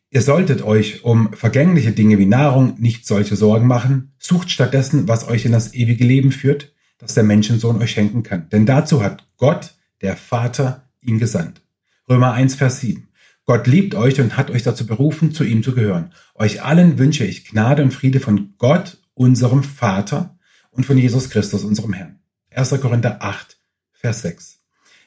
Ihr 0.09 0.24
solltet 0.24 0.63
euch 0.63 1.03
um 1.03 1.31
vergängliche 1.33 1.91
Dinge 1.91 2.17
wie 2.17 2.25
Nahrung 2.25 2.79
nicht 2.79 3.05
solche 3.05 3.36
Sorgen 3.36 3.67
machen. 3.67 4.13
Sucht 4.17 4.50
stattdessen, 4.50 5.07
was 5.07 5.27
euch 5.27 5.45
in 5.45 5.51
das 5.51 5.75
ewige 5.75 6.03
Leben 6.03 6.31
führt, 6.31 6.74
das 6.98 7.13
der 7.13 7.24
Menschensohn 7.24 7.79
euch 7.79 7.91
schenken 7.91 8.24
kann. 8.24 8.50
Denn 8.50 8.65
dazu 8.65 9.03
hat 9.03 9.27
Gott, 9.38 9.75
der 10.01 10.17
Vater, 10.17 10.89
ihn 11.01 11.19
gesandt. 11.19 11.62
Römer 12.09 12.33
1, 12.33 12.55
Vers 12.55 12.79
7. 12.79 13.08
Gott 13.50 13.65
liebt 13.65 13.96
euch 13.96 14.22
und 14.22 14.38
hat 14.38 14.51
euch 14.51 14.62
dazu 14.62 14.86
berufen, 14.86 15.32
zu 15.32 15.44
ihm 15.44 15.63
zu 15.63 15.74
gehören. 15.74 16.13
Euch 16.36 16.62
allen 16.62 17.00
wünsche 17.00 17.25
ich 17.25 17.46
Gnade 17.46 17.82
und 17.82 17.91
Friede 17.91 18.20
von 18.20 18.53
Gott, 18.60 19.01
unserem 19.15 19.63
Vater 19.63 20.38
und 20.70 20.86
von 20.86 21.00
Jesus 21.00 21.32
Christus, 21.32 21.63
unserem 21.63 21.94
Herrn. 21.94 22.20
1. 22.51 22.79
Korinther 22.79 23.24
8, 23.24 23.60
Vers 23.91 24.22
6. 24.22 24.60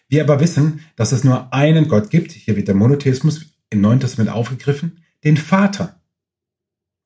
Wir 0.08 0.24
aber 0.24 0.40
wissen, 0.40 0.80
dass 0.96 1.12
es 1.12 1.22
nur 1.22 1.54
einen 1.54 1.86
Gott 1.86 2.10
gibt, 2.10 2.32
hier 2.32 2.56
wird 2.56 2.66
der 2.66 2.74
Monotheismus 2.74 3.46
im 3.70 3.80
Neuen 3.80 4.00
Testament 4.00 4.34
aufgegriffen, 4.34 5.04
den 5.22 5.36
Vater, 5.36 6.02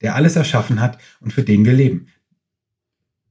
der 0.00 0.14
alles 0.14 0.36
erschaffen 0.36 0.80
hat 0.80 0.96
und 1.20 1.34
für 1.34 1.42
den 1.42 1.66
wir 1.66 1.74
leben. 1.74 2.06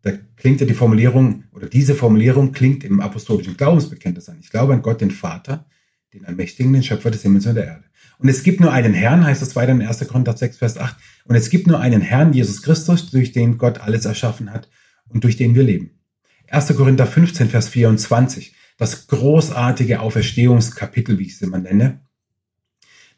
Da 0.04 0.12
klingt 0.36 0.62
ja 0.62 0.68
die 0.68 0.76
Formulierung, 0.76 1.46
oder 1.54 1.68
diese 1.68 1.96
Formulierung 1.96 2.52
klingt 2.52 2.84
im 2.84 3.02
apostolischen 3.02 3.58
Glaubensbekenntnis 3.58 4.30
an. 4.30 4.38
Ich 4.42 4.52
glaube 4.52 4.74
an 4.74 4.84
Gott, 4.84 5.02
den 5.02 5.10
Vater, 5.10 5.66
den 6.14 6.24
Allmächtigen, 6.26 6.72
den 6.72 6.84
Schöpfer 6.84 7.10
des 7.10 7.24
Himmels 7.24 7.48
und 7.48 7.56
der 7.56 7.66
Erde. 7.66 7.86
Und 8.17 8.29
es 8.29 8.43
gibt 8.43 8.60
nur 8.60 8.72
einen 8.72 8.93
Herrn, 8.93 9.25
heißt 9.25 9.41
es 9.41 9.55
weiter 9.55 9.72
in 9.72 9.81
1. 9.81 10.07
Korinther 10.07 10.36
6, 10.38 10.57
Vers 10.57 10.77
8. 10.77 10.95
Und 11.25 11.36
es 11.36 11.50
gibt 11.50 11.67
nur 11.67 11.79
einen 11.79 12.01
Herrn, 12.01 12.34
Jesus 12.34 12.62
Christus, 12.62 13.12
durch 13.12 13.31
den 13.31 13.57
Gott 13.57 13.79
alles 13.79 14.05
erschaffen 14.05 14.51
hat 14.51 14.69
und 15.10 15.24
durch 15.24 15.38
den 15.38 15.55
wir 15.55 15.63
leben. 15.63 15.91
1. 16.48 16.75
Korinther 16.75 17.07
15, 17.07 17.50
Vers 17.50 17.69
24. 17.69 18.55
Das 18.77 19.07
großartige 19.07 20.00
Auferstehungskapitel, 20.00 21.19
wie 21.19 21.25
ich 21.25 21.34
es 21.34 21.41
immer 21.41 21.57
nenne. 21.57 22.01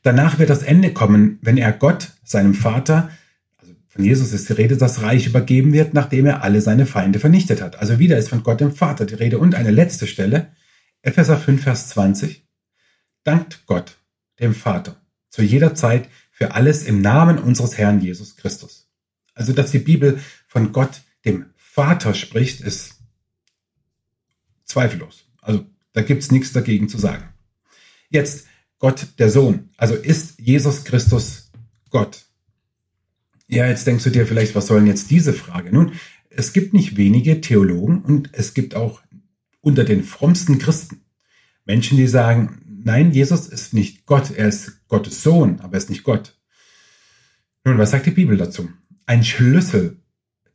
Danach 0.03 0.39
wird 0.39 0.49
das 0.49 0.63
Ende 0.63 0.93
kommen, 0.93 1.39
wenn 1.41 1.57
er 1.57 1.71
Gott, 1.71 2.11
seinem 2.23 2.53
Vater, 2.53 3.09
also 3.57 3.73
von 3.87 4.03
Jesus 4.03 4.31
ist 4.33 4.47
die 4.49 4.53
Rede, 4.53 4.77
das 4.77 5.01
Reich 5.01 5.27
übergeben 5.27 5.73
wird, 5.73 5.93
nachdem 5.93 6.27
er 6.27 6.43
alle 6.43 6.61
seine 6.61 6.85
Feinde 6.85 7.19
vernichtet 7.19 7.61
hat. 7.61 7.79
Also 7.79 7.99
wieder 7.99 8.17
ist 8.17 8.29
von 8.29 8.43
Gott 8.43 8.61
dem 8.61 8.71
Vater 8.71 9.05
die 9.05 9.15
Rede. 9.15 9.39
Und 9.39 9.55
eine 9.55 9.71
letzte 9.71 10.07
Stelle, 10.07 10.51
Epheser 11.01 11.37
5, 11.37 11.63
Vers 11.63 11.89
20. 11.89 12.47
Dankt 13.23 13.65
Gott, 13.65 13.97
dem 14.39 14.53
Vater, 14.53 15.01
zu 15.29 15.41
jeder 15.41 15.75
Zeit 15.75 16.09
für 16.31 16.53
alles 16.53 16.83
im 16.83 17.01
Namen 17.01 17.39
unseres 17.39 17.77
Herrn 17.77 18.01
Jesus 18.01 18.35
Christus. 18.35 18.89
Also, 19.33 19.53
dass 19.53 19.71
die 19.71 19.79
Bibel 19.79 20.19
von 20.47 20.71
Gott, 20.71 21.01
dem 21.25 21.47
Vater 21.55 22.13
spricht, 22.13 22.61
ist 22.61 22.95
zweifellos. 24.65 25.25
Also, 25.41 25.65
da 25.93 26.01
gibt's 26.01 26.31
nichts 26.31 26.53
dagegen 26.53 26.89
zu 26.89 26.97
sagen. 26.97 27.33
Jetzt 28.09 28.47
Gott 28.79 29.07
der 29.17 29.29
Sohn? 29.29 29.69
Also 29.77 29.95
ist 29.95 30.39
Jesus 30.39 30.83
Christus 30.83 31.51
Gott? 31.89 32.25
Ja, 33.47 33.67
jetzt 33.67 33.87
denkst 33.87 34.03
du 34.03 34.09
dir 34.09 34.27
vielleicht, 34.27 34.55
was 34.55 34.67
sollen 34.67 34.87
jetzt 34.87 35.09
diese 35.09 35.33
Frage? 35.33 35.71
Nun, 35.71 35.93
es 36.29 36.53
gibt 36.53 36.73
nicht 36.73 36.97
wenige 36.97 37.41
Theologen 37.41 38.01
und 38.01 38.29
es 38.33 38.53
gibt 38.53 38.75
auch 38.75 39.01
unter 39.61 39.83
den 39.83 40.03
frommsten 40.03 40.59
Christen 40.59 41.01
Menschen, 41.65 41.97
die 41.97 42.07
sagen, 42.07 42.61
nein, 42.87 43.11
Jesus 43.11 43.47
ist 43.47 43.73
nicht 43.73 44.05
Gott, 44.05 44.31
er 44.31 44.47
ist 44.47 44.87
Gottes 44.87 45.21
Sohn, 45.21 45.59
aber 45.59 45.73
er 45.73 45.77
ist 45.77 45.89
nicht 45.89 46.03
Gott. 46.03 46.39
Nun, 47.65 47.77
was 47.77 47.91
sagt 47.91 48.05
die 48.05 48.11
Bibel 48.11 48.37
dazu? 48.37 48.69
Ein 49.05 49.25
Schlüssel 49.25 49.99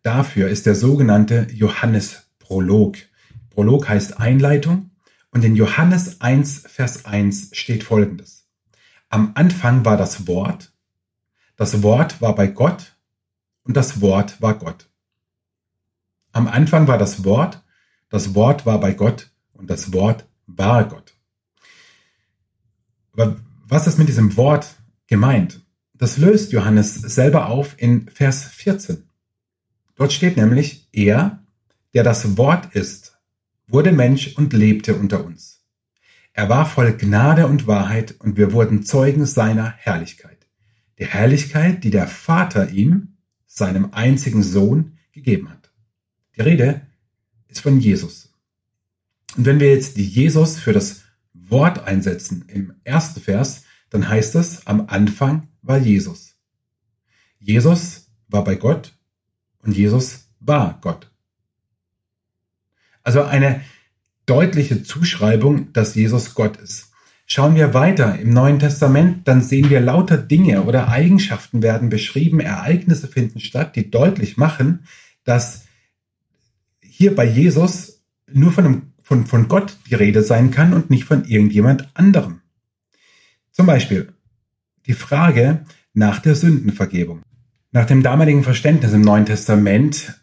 dafür 0.03 0.49
ist 0.49 0.65
der 0.65 0.75
sogenannte 0.75 1.47
Johannes-Prolog. 1.53 2.97
Prolog 3.51 3.87
heißt 3.87 4.19
Einleitung 4.19 4.91
und 5.31 5.45
in 5.45 5.57
Johannes 5.57 6.23
1, 6.23 6.65
Vers 6.67 7.05
1 7.05 7.51
steht 7.53 7.85
folgendes. 7.85 8.49
Am 9.11 9.33
Anfang 9.35 9.85
war 9.85 9.99
das 9.99 10.27
Wort, 10.27 10.73
das 11.57 11.83
Wort 11.83 12.23
war 12.23 12.35
bei 12.35 12.47
Gott 12.47 12.97
und 13.63 13.77
das 13.77 14.01
Wort 14.01 14.41
war 14.41 14.59
Gott. 14.59 14.89
Am 16.33 16.49
Anfang 16.49 16.89
war 16.89 16.97
das 16.97 17.25
Wort, 17.25 17.63
das 18.09 18.35
Wort 18.35 18.65
war 18.65 18.81
bei 18.81 18.95
Gott 18.95 19.31
und 19.53 19.69
das 19.69 19.93
Wort 19.93 20.27
war 20.47 20.89
Gott. 20.89 21.12
Aber 23.13 23.37
was 23.67 23.87
ist 23.87 23.99
mit 23.99 24.09
diesem 24.09 24.37
Wort 24.37 24.75
gemeint? 25.07 25.61
Das 25.95 26.19
löst 26.19 26.53
Johannes 26.53 26.95
selber 26.95 27.49
auf 27.49 27.75
in 27.79 28.09
Vers 28.09 28.45
14. 28.45 29.05
Dort 29.95 30.13
steht 30.13 30.37
nämlich, 30.37 30.89
er, 30.93 31.43
der 31.95 32.03
das 32.03 32.37
Wort 32.37 32.75
ist, 32.75 33.19
wurde 33.69 33.93
Mensch 33.93 34.37
und 34.37 34.53
lebte 34.53 34.95
unter 34.95 35.25
uns. 35.25 35.63
Er 36.33 36.49
war 36.49 36.67
voll 36.67 36.97
Gnade 36.97 37.47
und 37.47 37.67
Wahrheit 37.67 38.15
und 38.19 38.37
wir 38.37 38.53
wurden 38.53 38.85
Zeugen 38.85 39.27
seiner 39.27 39.71
Herrlichkeit. 39.77 40.47
Die 40.99 41.07
Herrlichkeit, 41.07 41.85
die 41.85 41.91
der 41.91 42.09
Vater 42.09 42.71
ihm, 42.71 43.17
seinem 43.47 43.93
einzigen 43.93 44.43
Sohn, 44.43 44.99
gegeben 45.13 45.51
hat. 45.51 45.71
Die 46.37 46.41
Rede 46.41 46.87
ist 47.49 47.61
von 47.61 47.79
Jesus. 47.79 48.33
Und 49.37 49.45
wenn 49.45 49.61
wir 49.61 49.71
jetzt 49.71 49.99
die 49.99 50.07
Jesus 50.07 50.59
für 50.59 50.73
das 50.73 51.02
Wort 51.53 51.87
einsetzen 51.87 52.45
im 52.49 52.75
ersten 52.83 53.21
Vers, 53.21 53.63
dann 53.91 54.09
heißt 54.09 54.35
es, 54.35 54.67
am 54.67 54.89
Anfang 54.89 55.49
war 55.63 55.79
Jesus. 55.79 56.35
Jesus 57.39 58.11
war 58.29 58.43
bei 58.43 58.57
Gott 58.57 58.99
und 59.63 59.77
Jesus 59.77 60.29
war 60.41 60.79
Gott. 60.81 61.11
Also 63.05 63.23
eine 63.23 63.61
deutliche 64.27 64.83
Zuschreibung, 64.83 65.73
dass 65.73 65.95
Jesus 65.95 66.35
Gott 66.35 66.57
ist. 66.57 66.91
Schauen 67.27 67.55
wir 67.55 67.73
weiter 67.73 68.19
im 68.19 68.31
Neuen 68.31 68.59
Testament, 68.59 69.27
dann 69.27 69.43
sehen 69.43 69.71
wir 69.71 69.81
lauter 69.81 70.19
Dinge 70.19 70.63
oder 70.63 70.89
Eigenschaften 70.89 71.63
werden 71.63 71.89
beschrieben, 71.89 72.41
Ereignisse 72.41 73.09
finden 73.09 73.41
statt, 73.41 73.77
die 73.77 73.91
deutlich 73.91 74.37
machen, 74.37 74.87
dass 75.25 75.65
hier 76.81 77.15
bei 77.15 77.25
Jesus 77.25 78.03
nur 78.31 78.53
von, 78.53 78.65
einem, 78.65 78.92
von, 79.13 79.27
von 79.27 79.47
Gott 79.47 79.77
die 79.91 79.95
Rede 79.95 80.23
sein 80.23 80.51
kann 80.51 80.73
und 80.73 80.89
nicht 80.89 81.05
von 81.05 81.27
irgendjemand 81.27 81.87
anderem. 81.93 82.41
Zum 83.51 83.67
Beispiel 83.67 84.15
die 84.87 84.95
Frage 84.95 85.67
nach 85.93 86.21
der 86.21 86.35
Sündenvergebung. 86.35 87.21
Nach 87.73 87.85
dem 87.85 88.03
damaligen 88.03 88.43
Verständnis 88.43 88.95
im 88.95 89.03
Neuen 89.03 89.27
Testament 89.27 90.19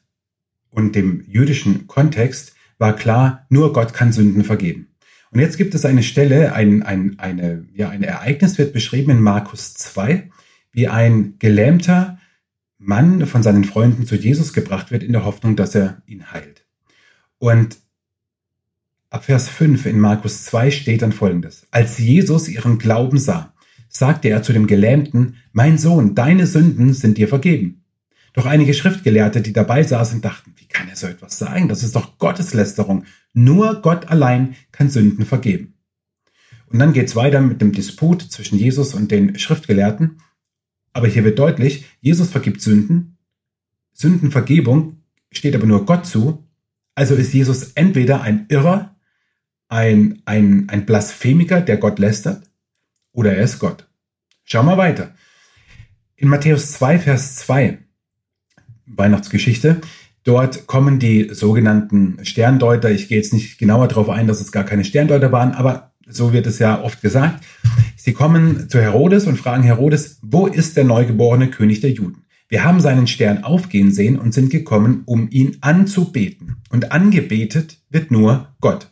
und 0.71 0.95
dem 0.95 1.23
jüdischen 1.27 1.85
Kontext 1.85 2.55
war 2.79 2.95
klar, 2.95 3.45
nur 3.49 3.73
Gott 3.73 3.93
kann 3.93 4.11
Sünden 4.11 4.43
vergeben. 4.43 4.87
Und 5.29 5.39
jetzt 5.39 5.57
gibt 5.57 5.75
es 5.75 5.85
eine 5.85 6.01
Stelle, 6.01 6.53
ein, 6.53 6.81
ein, 6.81 7.19
eine, 7.19 7.67
ja, 7.75 7.89
ein 7.89 8.01
Ereignis 8.01 8.57
wird 8.57 8.73
beschrieben 8.73 9.11
in 9.11 9.21
Markus 9.21 9.75
2, 9.75 10.31
wie 10.71 10.87
ein 10.87 11.35
gelähmter 11.37 12.17
Mann 12.79 13.27
von 13.27 13.43
seinen 13.43 13.65
Freunden 13.65 14.07
zu 14.07 14.15
Jesus 14.15 14.51
gebracht 14.51 14.89
wird 14.89 15.03
in 15.03 15.13
der 15.13 15.25
Hoffnung, 15.25 15.55
dass 15.55 15.75
er 15.75 16.01
ihn 16.07 16.31
heilt. 16.31 16.65
Und 17.37 17.77
ab 19.09 19.25
Vers 19.25 19.49
5 19.49 19.85
in 19.85 19.99
Markus 19.99 20.45
2 20.45 20.71
steht 20.71 21.01
dann 21.01 21.11
folgendes. 21.11 21.67
Als 21.71 21.97
Jesus 21.97 22.47
ihren 22.47 22.77
Glauben 22.77 23.17
sah, 23.17 23.53
sagte 23.87 24.29
er 24.29 24.43
zu 24.43 24.53
dem 24.53 24.67
Gelähmten, 24.67 25.37
Mein 25.51 25.77
Sohn, 25.77 26.15
deine 26.15 26.45
Sünden 26.47 26.93
sind 26.93 27.17
dir 27.17 27.27
vergeben. 27.27 27.83
Doch 28.33 28.45
einige 28.45 28.73
Schriftgelehrte, 28.73 29.41
die 29.41 29.53
dabei 29.53 29.83
saßen, 29.83 30.21
dachten, 30.21 30.53
wie 30.57 30.67
kann 30.67 30.87
er 30.87 30.95
so 30.95 31.07
etwas 31.07 31.39
sagen? 31.39 31.67
Das 31.67 31.83
ist 31.83 31.95
doch 31.95 32.19
Gotteslästerung. 32.19 33.05
Nur 33.33 33.81
Gott 33.81 34.07
allein 34.09 34.55
kann 34.71 34.89
Sünden 34.89 35.25
vergeben. 35.25 35.73
Und 36.67 36.79
dann 36.79 36.93
geht's 36.93 37.15
weiter 37.15 37.41
mit 37.41 37.61
dem 37.61 37.71
Disput 37.71 38.21
zwischen 38.21 38.59
Jesus 38.59 38.93
und 38.93 39.09
den 39.09 39.39
Schriftgelehrten. 39.39 40.21
Aber 40.93 41.07
hier 41.07 41.23
wird 41.23 41.39
deutlich, 41.39 41.85
Jesus 42.01 42.29
vergibt 42.29 42.61
Sünden. 42.61 43.17
Sündenvergebung 43.93 45.01
steht 45.31 45.55
aber 45.55 45.65
nur 45.65 45.85
Gott 45.85 46.05
zu. 46.05 46.47
Also 46.93 47.15
ist 47.15 47.33
Jesus 47.33 47.71
entweder 47.73 48.21
ein 48.21 48.45
Irrer, 48.49 48.95
ein, 49.69 50.21
ein, 50.25 50.67
ein 50.67 50.85
Blasphemiker, 50.85 51.61
der 51.61 51.77
Gott 51.77 51.99
lästert, 51.99 52.43
oder 53.13 53.35
er 53.35 53.43
ist 53.43 53.59
Gott. 53.59 53.87
Schau 54.43 54.63
mal 54.63 54.77
weiter. 54.77 55.13
In 56.15 56.27
Matthäus 56.27 56.73
2, 56.73 56.99
Vers 56.99 57.37
2, 57.37 57.77
Weihnachtsgeschichte, 58.87 59.79
dort 60.23 60.67
kommen 60.67 60.99
die 60.99 61.29
sogenannten 61.31 62.17
Sterndeuter. 62.25 62.91
Ich 62.91 63.07
gehe 63.07 63.17
jetzt 63.17 63.31
nicht 63.31 63.57
genauer 63.57 63.87
darauf 63.87 64.09
ein, 64.09 64.27
dass 64.27 64.41
es 64.41 64.51
gar 64.51 64.63
keine 64.63 64.83
Sterndeuter 64.83 65.31
waren, 65.31 65.53
aber 65.53 65.93
so 66.07 66.33
wird 66.33 66.47
es 66.47 66.59
ja 66.59 66.81
oft 66.81 67.01
gesagt. 67.01 67.45
Sie 67.95 68.13
kommen 68.13 68.69
zu 68.69 68.81
Herodes 68.81 69.27
und 69.27 69.37
fragen 69.37 69.63
Herodes, 69.63 70.19
wo 70.23 70.47
ist 70.47 70.75
der 70.75 70.83
neugeborene 70.83 71.49
König 71.49 71.81
der 71.81 71.91
Juden? 71.91 72.25
Wir 72.47 72.63
haben 72.63 72.81
seinen 72.81 73.05
Stern 73.05 73.43
aufgehen 73.43 73.91
sehen 73.91 74.17
und 74.17 74.33
sind 74.33 74.49
gekommen, 74.49 75.03
um 75.05 75.29
ihn 75.29 75.57
anzubeten. 75.61 76.55
Und 76.71 76.91
angebetet 76.91 77.77
wird 77.89 78.09
nur 78.09 78.55
Gott. 78.59 78.89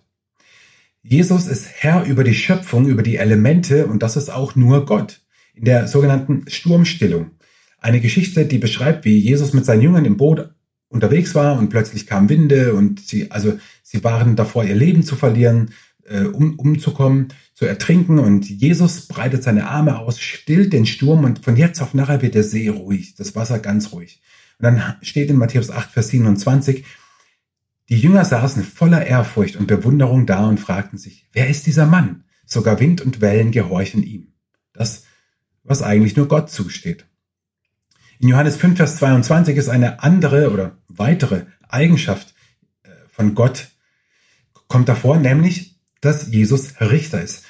Jesus 1.09 1.47
ist 1.47 1.67
Herr 1.69 2.03
über 2.03 2.25
die 2.25 2.33
Schöpfung, 2.33 2.85
über 2.85 3.01
die 3.01 3.15
Elemente 3.15 3.87
und 3.87 4.03
das 4.03 4.17
ist 4.17 4.29
auch 4.29 4.57
nur 4.57 4.85
Gott. 4.85 5.21
In 5.53 5.63
der 5.63 5.87
sogenannten 5.87 6.43
Sturmstillung. 6.49 7.31
Eine 7.79 8.01
Geschichte, 8.01 8.45
die 8.45 8.57
beschreibt, 8.57 9.05
wie 9.05 9.17
Jesus 9.17 9.53
mit 9.53 9.63
seinen 9.63 9.83
Jüngern 9.83 10.03
im 10.03 10.17
Boot 10.17 10.49
unterwegs 10.89 11.33
war 11.33 11.57
und 11.57 11.69
plötzlich 11.69 12.07
kamen 12.07 12.27
Winde 12.27 12.73
und 12.73 12.99
sie, 12.99 13.31
also 13.31 13.57
sie 13.83 14.03
waren 14.03 14.35
davor, 14.35 14.65
ihr 14.65 14.75
Leben 14.75 15.01
zu 15.03 15.15
verlieren, 15.15 15.71
äh, 16.09 16.23
um, 16.23 16.59
umzukommen, 16.59 17.29
zu 17.53 17.65
ertrinken 17.65 18.19
und 18.19 18.49
Jesus 18.49 19.07
breitet 19.07 19.43
seine 19.43 19.67
Arme 19.69 19.99
aus, 19.99 20.19
stillt 20.19 20.73
den 20.73 20.85
Sturm 20.85 21.23
und 21.23 21.39
von 21.39 21.55
jetzt 21.55 21.81
auf 21.81 21.93
nachher 21.93 22.21
wird 22.21 22.35
der 22.35 22.43
See 22.43 22.67
ruhig, 22.67 23.15
das 23.15 23.33
Wasser 23.33 23.59
ganz 23.59 23.93
ruhig. 23.93 24.21
Und 24.59 24.63
dann 24.63 24.95
steht 25.01 25.29
in 25.29 25.37
Matthäus 25.37 25.71
8, 25.71 25.89
Vers 25.89 26.09
27, 26.09 26.83
die 27.89 27.99
Jünger 27.99 28.25
saßen 28.25 28.63
voller 28.63 29.05
Ehrfurcht 29.05 29.55
und 29.55 29.67
Bewunderung 29.67 30.25
da 30.25 30.45
und 30.45 30.59
fragten 30.59 30.97
sich, 30.97 31.27
wer 31.31 31.47
ist 31.47 31.67
dieser 31.67 31.85
Mann? 31.85 32.25
Sogar 32.45 32.79
Wind 32.79 33.01
und 33.01 33.21
Wellen 33.21 33.51
gehorchen 33.51 34.03
ihm. 34.03 34.33
Das, 34.73 35.03
was 35.63 35.81
eigentlich 35.81 36.15
nur 36.15 36.27
Gott 36.27 36.49
zusteht. 36.49 37.05
In 38.19 38.29
Johannes 38.29 38.57
5, 38.57 38.77
Vers 38.77 38.97
22 38.97 39.57
ist 39.57 39.69
eine 39.69 40.01
andere 40.01 40.51
oder 40.51 40.77
weitere 40.87 41.45
Eigenschaft 41.67 42.33
äh, 42.83 42.89
von 43.09 43.35
Gott 43.35 43.69
kommt 44.67 44.89
davor, 44.89 45.17
nämlich, 45.17 45.79
dass 46.01 46.27
Jesus 46.31 46.81
Richter 46.81 47.21
ist. 47.21 47.45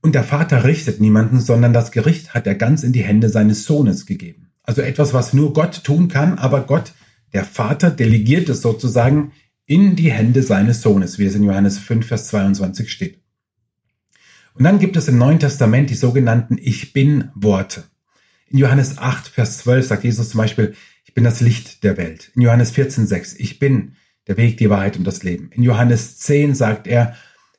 Und 0.00 0.14
der 0.14 0.24
Vater 0.24 0.64
richtet 0.64 1.00
niemanden, 1.00 1.40
sondern 1.40 1.72
das 1.72 1.90
Gericht 1.90 2.34
hat 2.34 2.46
er 2.46 2.54
ganz 2.54 2.82
in 2.82 2.92
die 2.92 3.02
Hände 3.02 3.30
seines 3.30 3.64
Sohnes 3.64 4.04
gegeben. 4.06 4.52
Also 4.62 4.82
etwas, 4.82 5.14
was 5.14 5.32
nur 5.32 5.52
Gott 5.52 5.84
tun 5.84 6.08
kann, 6.08 6.38
aber 6.38 6.62
Gott, 6.62 6.92
der 7.32 7.44
Vater, 7.44 7.90
delegiert 7.90 8.48
es 8.48 8.60
sozusagen 8.60 9.32
in 9.66 9.96
die 9.96 10.12
Hände 10.12 10.42
seines 10.42 10.82
Sohnes, 10.82 11.18
wie 11.18 11.24
es 11.24 11.34
in 11.34 11.44
Johannes 11.44 11.78
5, 11.78 12.06
Vers 12.06 12.28
22 12.28 12.90
steht. 12.90 13.20
Und 14.54 14.64
dann 14.64 14.78
gibt 14.78 14.96
es 14.96 15.08
im 15.08 15.18
Neuen 15.18 15.40
Testament 15.40 15.90
die 15.90 15.94
sogenannten 15.94 16.58
Ich 16.58 16.92
bin 16.92 17.30
Worte. 17.34 17.84
In 18.48 18.58
Johannes 18.58 18.98
8, 18.98 19.26
Vers 19.26 19.58
12 19.58 19.86
sagt 19.86 20.04
Jesus 20.04 20.30
zum 20.30 20.38
Beispiel, 20.38 20.74
ich 21.04 21.14
bin 21.14 21.24
das 21.24 21.40
Licht 21.40 21.82
der 21.82 21.96
Welt. 21.96 22.30
In 22.34 22.42
Johannes 22.42 22.70
14, 22.70 23.06
6, 23.06 23.34
ich 23.34 23.58
bin 23.58 23.96
der 24.26 24.36
Weg, 24.36 24.56
die 24.58 24.70
Wahrheit 24.70 24.96
und 24.96 25.04
das 25.04 25.22
Leben. 25.22 25.50
In 25.52 25.62
Johannes 25.62 26.18
10 26.18 26.54
sagt 26.54 26.86
er, 26.86 27.16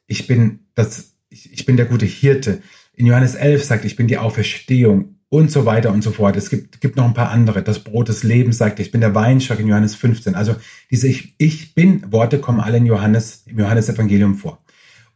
ich 0.07 0.27
bin 0.27 0.67
das, 0.73 1.15
ich, 1.29 1.51
ich 1.51 1.65
bin 1.65 1.77
der 1.77 1.85
gute 1.85 2.05
Hirte. 2.05 2.61
In 2.93 3.05
Johannes 3.05 3.35
11 3.35 3.63
sagt, 3.63 3.85
ich 3.85 3.95
bin 3.95 4.07
die 4.07 4.17
Auferstehung 4.17 5.14
und 5.37 5.51
so 5.51 5.65
weiter 5.65 5.91
und 5.91 6.03
so 6.03 6.11
fort. 6.11 6.35
Es 6.35 6.49
gibt, 6.49 6.81
gibt 6.81 6.95
noch 6.95 7.05
ein 7.05 7.13
paar 7.13 7.31
andere. 7.31 7.63
Das 7.63 7.79
Brot 7.79 8.09
des 8.09 8.23
Lebens 8.23 8.57
sagt, 8.57 8.79
ich 8.79 8.91
bin 8.91 9.01
der 9.01 9.15
Weinstock 9.15 9.59
in 9.59 9.67
Johannes 9.67 9.95
15. 9.95 10.35
Also 10.35 10.55
diese 10.91 11.07
Ich, 11.07 11.35
ich 11.37 11.73
bin 11.73 12.11
Worte 12.11 12.39
kommen 12.39 12.59
alle 12.59 12.77
in 12.77 12.85
Johannes, 12.85 13.43
im 13.45 13.59
Johannes 13.59 13.89
Evangelium 13.89 14.35
vor. 14.35 14.63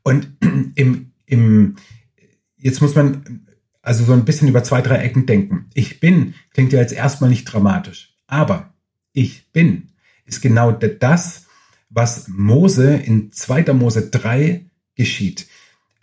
Und 0.03 0.29
im, 0.75 1.11
im, 1.25 1.75
jetzt 2.57 2.81
muss 2.81 2.95
man 2.95 3.45
also 3.81 4.03
so 4.03 4.13
ein 4.13 4.25
bisschen 4.25 4.47
über 4.47 4.63
zwei, 4.63 4.81
drei 4.81 4.97
Ecken 4.97 5.25
denken. 5.25 5.67
Ich 5.73 5.99
bin 5.99 6.33
klingt 6.53 6.73
ja 6.73 6.79
jetzt 6.79 6.93
erstmal 6.93 7.29
nicht 7.29 7.45
dramatisch, 7.45 8.15
aber 8.27 8.73
ich 9.13 9.51
bin 9.51 9.89
ist 10.25 10.41
genau 10.41 10.71
das, 10.71 11.47
was 11.89 12.27
Mose 12.27 12.95
in 12.95 13.31
2. 13.31 13.73
Mose 13.73 14.09
3 14.09 14.65
geschieht. 14.95 15.47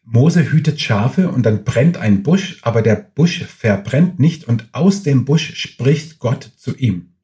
Mose 0.09 0.53
hütet 0.53 0.81
Schafe 0.81 1.29
und 1.29 1.45
dann 1.45 1.65
brennt 1.65 1.97
ein 1.97 2.23
Busch, 2.23 2.61
aber 2.63 2.81
der 2.81 2.95
Busch 2.95 3.45
verbrennt 3.45 4.21
nicht 4.21 4.45
und 4.45 4.69
aus 4.73 5.03
dem 5.03 5.25
Busch 5.25 5.57
spricht 5.57 6.21
Gott 6.21 6.53
zu 6.57 6.77
ihm. 6.77 7.15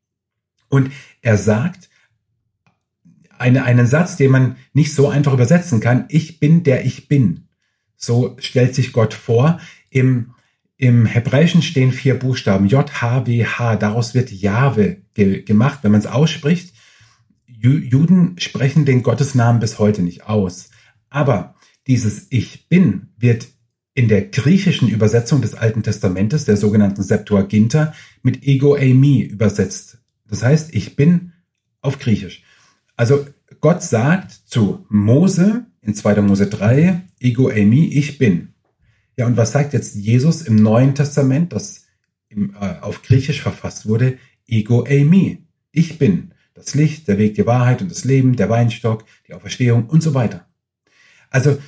Und 0.69 0.91
er 1.21 1.37
sagt 1.37 1.89
eine, 3.39 3.65
einen 3.65 3.87
Satz, 3.87 4.17
den 4.17 4.33
man 4.33 4.57
nicht 4.73 4.95
so 4.95 5.09
einfach 5.09 5.33
übersetzen 5.33 5.81
kann. 5.81 6.07
Ich 6.09 6.41
bin 6.41 6.65
der 6.65 6.85
ich 6.85 7.07
bin. 7.09 7.49
So 7.97 8.37
stellt 8.39 8.75
sich 8.75 8.93
Gott 8.93 9.15
vor. 9.15 9.61
Im, 9.89 10.35
im 10.77 11.07
Hebräischen 11.07 11.63
stehen 11.63 11.93
vier 11.93 12.19
Buchstaben. 12.19 12.67
J, 12.67 13.01
H, 13.01 13.27
W, 13.27 13.45
H. 13.45 13.77
Daraus 13.77 14.15
wird 14.15 14.33
Jahwe 14.33 15.03
ge 15.15 15.43
gemacht, 15.43 15.81
wenn 15.83 15.93
man 15.93 16.01
es 16.01 16.07
ausspricht. 16.07 16.75
Juden 17.47 18.35
sprechen 18.39 18.85
den 18.85 19.05
Gottesnamen 19.05 19.61
bis 19.61 19.79
heute 19.79 20.03
nicht 20.03 20.25
aus. 20.27 20.71
Aber 21.11 21.52
dieses 21.87 22.27
Ich 22.31 22.69
bin 22.69 23.09
wird 23.19 23.49
in 23.95 24.09
der 24.09 24.23
griechischen 24.23 24.89
Übersetzung 24.89 25.43
des 25.43 25.55
Alten 25.55 25.83
Testamentes, 25.83 26.45
der 26.45 26.57
sogenannten 26.57 27.03
Septuaginta, 27.03 27.95
mit 28.23 28.45
Ego 28.45 28.75
Eimi 28.75 29.23
übersetzt. 29.23 29.99
Das 30.27 30.43
heißt, 30.43 30.75
ich 30.75 30.97
bin 30.97 31.33
auf 31.83 31.99
Griechisch. 31.99 32.43
Also 32.97 33.27
Gott 33.61 33.83
sagt 33.83 34.33
zu 34.33 34.87
Mose 34.89 35.67
in 35.83 35.95
2. 35.95 36.23
Mose 36.23 36.47
3, 36.47 37.03
Ego 37.21 37.49
Eimi, 37.49 37.87
ich 37.87 38.19
bin. 38.19 38.55
Ja, 39.17 39.27
und 39.27 39.37
was 39.37 39.53
sagt 39.53 39.73
jetzt 39.73 39.95
Jesus 39.95 40.43
im 40.43 40.57
Neuen 40.57 40.95
Testament, 40.95 41.53
das 41.53 41.85
im, 42.29 42.55
äh, 42.55 42.81
auf 42.81 43.03
Griechisch 43.03 43.43
verfasst 43.43 43.87
wurde? 43.87 44.17
Ego 44.47 44.85
Eimi, 44.85 45.47
ich 45.71 45.99
bin. 45.99 46.33
Das 46.55 46.75
Licht, 46.75 47.09
der 47.09 47.19
Weg, 47.19 47.35
die 47.35 47.47
Wahrheit 47.47 47.83
und 47.83 47.91
das 47.91 48.05
Leben, 48.05 48.37
der 48.37 48.49
Weinstock, 48.49 49.05
die 49.27 49.35
Auferstehung 49.35 49.87
und 49.87 50.03
so 50.03 50.15
weiter. 50.15 50.47
Also 51.33 51.59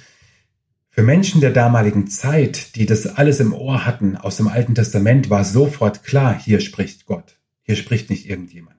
für 0.91 1.03
Menschen 1.03 1.41
der 1.41 1.51
damaligen 1.51 2.07
Zeit, 2.07 2.77
die 2.77 2.87
das 2.87 3.07
alles 3.07 3.41
im 3.41 3.53
Ohr 3.53 3.85
hatten 3.85 4.17
aus 4.17 4.37
dem 4.37 4.47
Alten 4.47 4.75
Testament, 4.75 5.31
war 5.31 5.45
sofort 5.45 6.05
klar, 6.05 6.39
hier 6.39 6.61
spricht 6.61 7.07
Gott. 7.07 7.41
Hier 7.63 7.75
spricht 7.75 8.11
nicht 8.11 8.29
irgendjemand. 8.29 8.77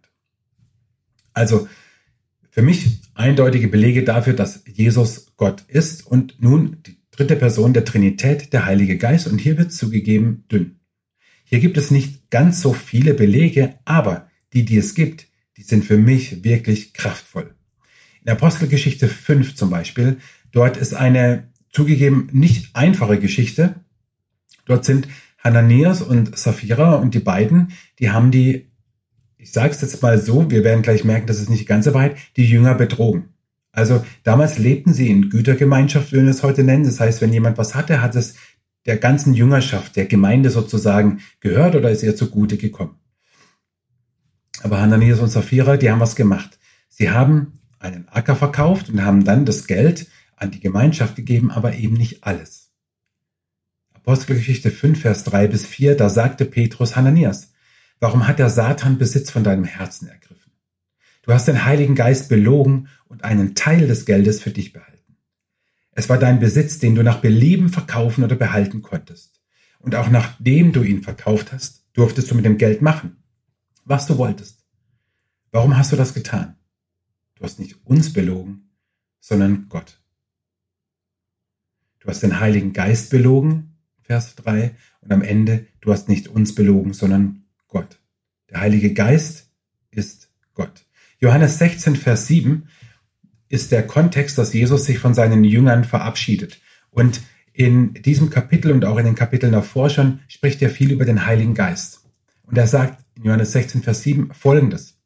Also 1.33 1.67
für 2.49 2.61
mich 2.61 3.01
eindeutige 3.15 3.67
Belege 3.67 4.03
dafür, 4.03 4.33
dass 4.33 4.63
Jesus 4.65 5.33
Gott 5.35 5.63
ist 5.67 6.07
und 6.07 6.41
nun 6.41 6.77
die 6.85 6.97
dritte 7.11 7.35
Person 7.35 7.73
der 7.73 7.83
Trinität, 7.83 8.53
der 8.53 8.65
Heilige 8.65 8.97
Geist. 8.97 9.27
Und 9.27 9.39
hier 9.39 9.57
wird 9.57 9.73
zugegeben 9.73 10.45
dünn. 10.49 10.79
Hier 11.43 11.59
gibt 11.59 11.77
es 11.77 11.91
nicht 11.91 12.29
ganz 12.29 12.61
so 12.61 12.73
viele 12.73 13.13
Belege, 13.13 13.75
aber 13.83 14.29
die, 14.53 14.63
die 14.63 14.77
es 14.77 14.95
gibt, 14.95 15.27
die 15.57 15.63
sind 15.63 15.83
für 15.83 15.97
mich 15.97 16.43
wirklich 16.43 16.93
kraftvoll. 16.93 17.55
In 18.23 18.31
Apostelgeschichte 18.31 19.07
5 19.07 19.55
zum 19.55 19.69
Beispiel 19.69 20.17
Dort 20.55 20.77
ist 20.77 20.93
eine 20.93 21.49
zugegeben 21.69 22.29
nicht 22.31 22.77
einfache 22.77 23.19
Geschichte. 23.19 23.75
Dort 24.63 24.85
sind 24.85 25.09
Hananias 25.37 26.01
und 26.01 26.37
Sapphira 26.37 26.95
und 26.95 27.13
die 27.13 27.19
beiden, 27.19 27.73
die 27.99 28.11
haben 28.11 28.31
die, 28.31 28.71
ich 29.37 29.51
sage 29.51 29.71
es 29.71 29.81
jetzt 29.81 30.01
mal 30.01 30.17
so, 30.17 30.49
wir 30.49 30.63
werden 30.63 30.81
gleich 30.81 31.03
merken, 31.03 31.27
das 31.27 31.41
ist 31.41 31.49
nicht 31.49 31.63
die 31.63 31.65
ganze 31.65 31.93
Wahrheit, 31.93 32.15
die 32.37 32.45
Jünger 32.45 32.73
betrogen. 32.73 33.33
Also 33.73 34.05
damals 34.23 34.57
lebten 34.57 34.93
sie 34.93 35.09
in 35.09 35.29
Gütergemeinschaft, 35.29 36.13
würden 36.13 36.27
wir 36.27 36.31
es 36.31 36.41
heute 36.41 36.63
nennen. 36.63 36.85
Das 36.85 37.01
heißt, 37.01 37.19
wenn 37.19 37.33
jemand 37.33 37.57
was 37.57 37.75
hatte, 37.75 38.01
hat 38.01 38.15
es 38.15 38.35
der 38.85 38.95
ganzen 38.95 39.33
Jüngerschaft, 39.33 39.97
der 39.97 40.05
Gemeinde 40.05 40.51
sozusagen 40.51 41.19
gehört 41.41 41.75
oder 41.75 41.91
ist 41.91 42.01
ihr 42.01 42.15
zugute 42.15 42.55
gekommen. 42.55 42.95
Aber 44.63 44.79
Hananias 44.79 45.19
und 45.19 45.27
Sapphira, 45.27 45.75
die 45.75 45.91
haben 45.91 45.99
was 45.99 46.15
gemacht. 46.15 46.57
Sie 46.87 47.09
haben 47.09 47.59
einen 47.77 48.07
Acker 48.07 48.37
verkauft 48.37 48.89
und 48.89 49.03
haben 49.03 49.25
dann 49.25 49.43
das 49.43 49.67
Geld 49.67 50.07
an 50.35 50.51
die 50.51 50.59
Gemeinschaft 50.59 51.15
gegeben, 51.15 51.51
aber 51.51 51.75
eben 51.75 51.95
nicht 51.95 52.23
alles. 52.23 52.71
Apostelgeschichte 53.93 54.71
5, 54.71 55.01
Vers 55.01 55.23
3 55.23 55.47
bis 55.47 55.65
4, 55.65 55.95
da 55.95 56.09
sagte 56.09 56.45
Petrus 56.45 56.95
Hananias, 56.95 57.53
warum 57.99 58.27
hat 58.27 58.39
der 58.39 58.49
Satan 58.49 58.97
Besitz 58.97 59.31
von 59.31 59.43
deinem 59.43 59.63
Herzen 59.63 60.07
ergriffen? 60.07 60.51
Du 61.23 61.33
hast 61.33 61.47
den 61.47 61.65
Heiligen 61.65 61.95
Geist 61.95 62.29
belogen 62.29 62.87
und 63.07 63.23
einen 63.23 63.55
Teil 63.55 63.87
des 63.87 64.05
Geldes 64.05 64.41
für 64.41 64.51
dich 64.51 64.73
behalten. 64.73 65.17
Es 65.91 66.09
war 66.09 66.19
dein 66.19 66.39
Besitz, 66.39 66.77
den 66.77 66.93
du 66.93 67.03
nach 67.03 67.21
Belieben 67.21 67.69
verkaufen 67.69 68.23
oder 68.23 68.35
behalten 68.35 68.81
konntest. 68.81 69.41
Und 69.79 69.95
auch 69.95 70.09
nachdem 70.09 70.71
du 70.71 70.83
ihn 70.83 71.01
verkauft 71.01 71.51
hast, 71.51 71.85
durftest 71.93 72.29
du 72.29 72.35
mit 72.35 72.45
dem 72.45 72.57
Geld 72.57 72.81
machen, 72.81 73.23
was 73.85 74.05
du 74.05 74.17
wolltest. 74.17 74.65
Warum 75.51 75.77
hast 75.77 75.91
du 75.91 75.95
das 75.95 76.13
getan? 76.13 76.57
Du 77.35 77.43
hast 77.43 77.59
nicht 77.59 77.85
uns 77.85 78.11
belogen, 78.11 78.69
sondern 79.19 79.67
Gott. 79.69 80.01
Du 82.05 82.11
hast 82.11 82.21
den 82.21 82.39
Heiligen 82.39 82.71
Geist 82.71 83.09
belogen, 83.09 83.77
Vers 84.03 84.35
3, 84.35 84.75
und 85.01 85.11
am 85.11 85.23
Ende, 85.23 85.65
du 85.81 85.91
hast 85.91 86.07
nicht 86.07 86.27
uns 86.27 86.53
belogen, 86.53 86.93
sondern 86.93 87.45
Gott. 87.67 87.99
Der 88.51 88.59
Heilige 88.59 88.93
Geist 88.93 89.49
ist 89.89 90.29
Gott. 90.53 90.85
Johannes 91.17 91.57
16, 91.57 91.95
Vers 91.95 92.27
7 92.27 92.67
ist 93.49 93.71
der 93.71 93.87
Kontext, 93.87 94.37
dass 94.37 94.53
Jesus 94.53 94.85
sich 94.85 94.99
von 94.99 95.15
seinen 95.15 95.43
Jüngern 95.43 95.83
verabschiedet. 95.83 96.61
Und 96.91 97.21
in 97.53 97.95
diesem 97.95 98.29
Kapitel 98.29 98.71
und 98.71 98.85
auch 98.85 98.97
in 98.97 99.05
den 99.05 99.15
Kapiteln 99.15 99.53
davor 99.53 99.89
schon 99.89 100.19
spricht 100.27 100.61
er 100.61 100.69
viel 100.69 100.91
über 100.91 101.05
den 101.05 101.25
Heiligen 101.25 101.55
Geist. 101.55 102.03
Und 102.43 102.55
er 102.55 102.67
sagt 102.67 103.03
in 103.15 103.23
Johannes 103.23 103.51
16, 103.53 103.81
Vers 103.81 104.03
7 104.03 104.31
folgendes. 104.31 104.99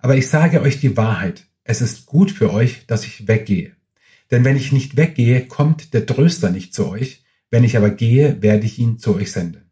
Aber 0.00 0.16
ich 0.16 0.26
sage 0.26 0.60
euch 0.60 0.80
die 0.80 0.96
Wahrheit. 0.96 1.46
Es 1.62 1.80
ist 1.80 2.06
gut 2.06 2.32
für 2.32 2.52
euch, 2.52 2.84
dass 2.88 3.04
ich 3.04 3.28
weggehe. 3.28 3.76
Denn 4.32 4.44
wenn 4.44 4.56
ich 4.56 4.72
nicht 4.72 4.96
weggehe, 4.96 5.46
kommt 5.46 5.92
der 5.92 6.06
Tröster 6.06 6.50
nicht 6.50 6.74
zu 6.74 6.88
euch. 6.88 7.22
Wenn 7.50 7.64
ich 7.64 7.76
aber 7.76 7.90
gehe, 7.90 8.40
werde 8.40 8.64
ich 8.64 8.78
ihn 8.78 8.98
zu 8.98 9.14
euch 9.14 9.30
senden. 9.30 9.70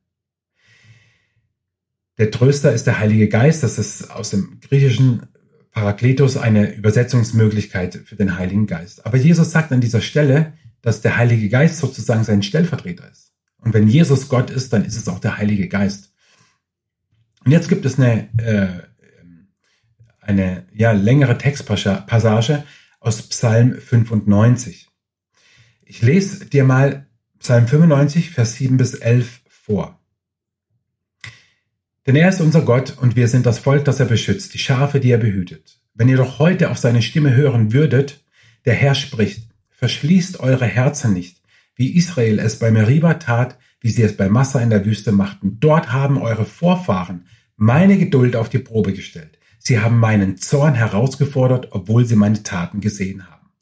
Der 2.18 2.30
Tröster 2.30 2.70
ist 2.72 2.86
der 2.86 3.00
Heilige 3.00 3.28
Geist. 3.28 3.62
Das 3.62 3.78
ist 3.78 4.10
aus 4.10 4.28
dem 4.28 4.60
griechischen 4.60 5.22
Parakletos 5.70 6.36
eine 6.36 6.74
Übersetzungsmöglichkeit 6.74 8.02
für 8.04 8.16
den 8.16 8.36
Heiligen 8.36 8.66
Geist. 8.66 9.06
Aber 9.06 9.16
Jesus 9.16 9.50
sagt 9.50 9.72
an 9.72 9.80
dieser 9.80 10.02
Stelle, 10.02 10.52
dass 10.82 11.00
der 11.00 11.16
Heilige 11.16 11.48
Geist 11.48 11.78
sozusagen 11.78 12.24
sein 12.24 12.42
Stellvertreter 12.42 13.10
ist. 13.10 13.32
Und 13.62 13.72
wenn 13.72 13.88
Jesus 13.88 14.28
Gott 14.28 14.50
ist, 14.50 14.74
dann 14.74 14.84
ist 14.84 14.96
es 14.96 15.08
auch 15.08 15.20
der 15.20 15.38
Heilige 15.38 15.68
Geist. 15.68 16.12
Und 17.46 17.52
jetzt 17.52 17.70
gibt 17.70 17.86
es 17.86 17.98
eine, 17.98 18.28
äh, 18.38 18.82
eine 20.20 20.66
ja, 20.74 20.92
längere 20.92 21.38
Textpassage, 21.38 22.64
aus 23.00 23.22
Psalm 23.22 23.74
95. 23.74 24.88
Ich 25.84 26.02
lese 26.02 26.46
dir 26.46 26.64
mal 26.64 27.06
Psalm 27.38 27.66
95, 27.66 28.30
Vers 28.30 28.54
7 28.54 28.76
bis 28.76 28.94
11 28.94 29.40
vor. 29.48 29.98
Denn 32.06 32.16
er 32.16 32.28
ist 32.28 32.40
unser 32.40 32.62
Gott 32.62 32.96
und 32.98 33.16
wir 33.16 33.28
sind 33.28 33.46
das 33.46 33.58
Volk, 33.58 33.84
das 33.84 34.00
er 34.00 34.06
beschützt, 34.06 34.54
die 34.54 34.58
Schafe, 34.58 35.00
die 35.00 35.10
er 35.10 35.18
behütet. 35.18 35.80
Wenn 35.94 36.08
ihr 36.08 36.16
doch 36.16 36.38
heute 36.38 36.70
auf 36.70 36.78
seine 36.78 37.02
Stimme 37.02 37.34
hören 37.34 37.72
würdet, 37.72 38.24
der 38.64 38.74
Herr 38.74 38.94
spricht, 38.94 39.48
verschließt 39.70 40.40
eure 40.40 40.66
Herzen 40.66 41.14
nicht, 41.14 41.42
wie 41.74 41.96
Israel 41.96 42.38
es 42.38 42.58
bei 42.58 42.70
Meriba 42.70 43.14
tat, 43.14 43.58
wie 43.80 43.90
sie 43.90 44.02
es 44.02 44.16
bei 44.16 44.28
Massa 44.28 44.60
in 44.60 44.70
der 44.70 44.84
Wüste 44.84 45.12
machten. 45.12 45.58
Dort 45.60 45.92
haben 45.92 46.18
eure 46.18 46.44
Vorfahren 46.44 47.26
meine 47.56 47.98
Geduld 47.98 48.36
auf 48.36 48.48
die 48.48 48.58
Probe 48.58 48.92
gestellt. 48.92 49.38
Sie 49.70 49.78
haben 49.78 50.00
meinen 50.00 50.37
Zorn 50.37 50.74
herausgefordert, 50.74 51.68
obwohl 51.70 52.04
sie 52.04 52.16
meine 52.16 52.42
Taten 52.42 52.80
gesehen 52.80 53.30
haben. 53.30 53.52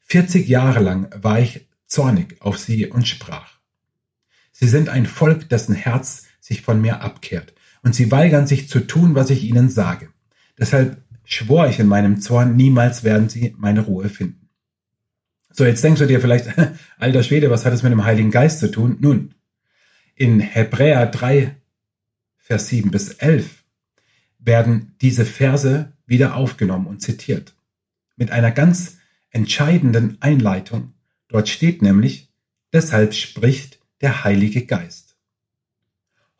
40 0.00 0.48
Jahre 0.48 0.80
lang 0.80 1.08
war 1.22 1.38
ich 1.38 1.68
zornig 1.86 2.34
auf 2.40 2.58
sie 2.58 2.88
und 2.88 3.06
sprach. 3.06 3.60
Sie 4.50 4.66
sind 4.66 4.88
ein 4.88 5.06
Volk, 5.06 5.48
dessen 5.50 5.76
Herz 5.76 6.24
sich 6.40 6.62
von 6.62 6.80
mir 6.80 7.02
abkehrt, 7.02 7.54
und 7.84 7.94
sie 7.94 8.10
weigern 8.10 8.48
sich 8.48 8.68
zu 8.68 8.80
tun, 8.80 9.14
was 9.14 9.30
ich 9.30 9.44
ihnen 9.44 9.70
sage. 9.70 10.08
Deshalb 10.58 11.00
schwor 11.22 11.68
ich 11.68 11.78
in 11.78 11.86
meinem 11.86 12.20
Zorn, 12.20 12.56
niemals 12.56 13.04
werden 13.04 13.28
sie 13.28 13.54
meine 13.56 13.82
Ruhe 13.82 14.08
finden. 14.08 14.48
So, 15.52 15.64
jetzt 15.64 15.84
denkst 15.84 16.00
du 16.00 16.08
dir 16.08 16.20
vielleicht, 16.20 16.48
alter 16.98 17.22
Schwede, 17.22 17.50
was 17.50 17.64
hat 17.64 17.72
es 17.72 17.84
mit 17.84 17.92
dem 17.92 18.04
Heiligen 18.04 18.32
Geist 18.32 18.58
zu 18.58 18.68
tun? 18.68 18.96
Nun, 18.98 19.36
in 20.16 20.40
Hebräer 20.40 21.06
3, 21.06 21.54
Vers 22.36 22.66
7 22.66 22.90
bis 22.90 23.10
11 23.10 23.61
werden 24.44 24.94
diese 25.00 25.24
Verse 25.24 25.92
wieder 26.06 26.34
aufgenommen 26.36 26.86
und 26.86 27.00
zitiert. 27.00 27.54
Mit 28.16 28.30
einer 28.30 28.50
ganz 28.50 28.98
entscheidenden 29.30 30.18
Einleitung. 30.20 30.94
Dort 31.28 31.48
steht 31.48 31.82
nämlich, 31.82 32.28
deshalb 32.72 33.14
spricht 33.14 33.80
der 34.00 34.24
Heilige 34.24 34.66
Geist. 34.66 35.16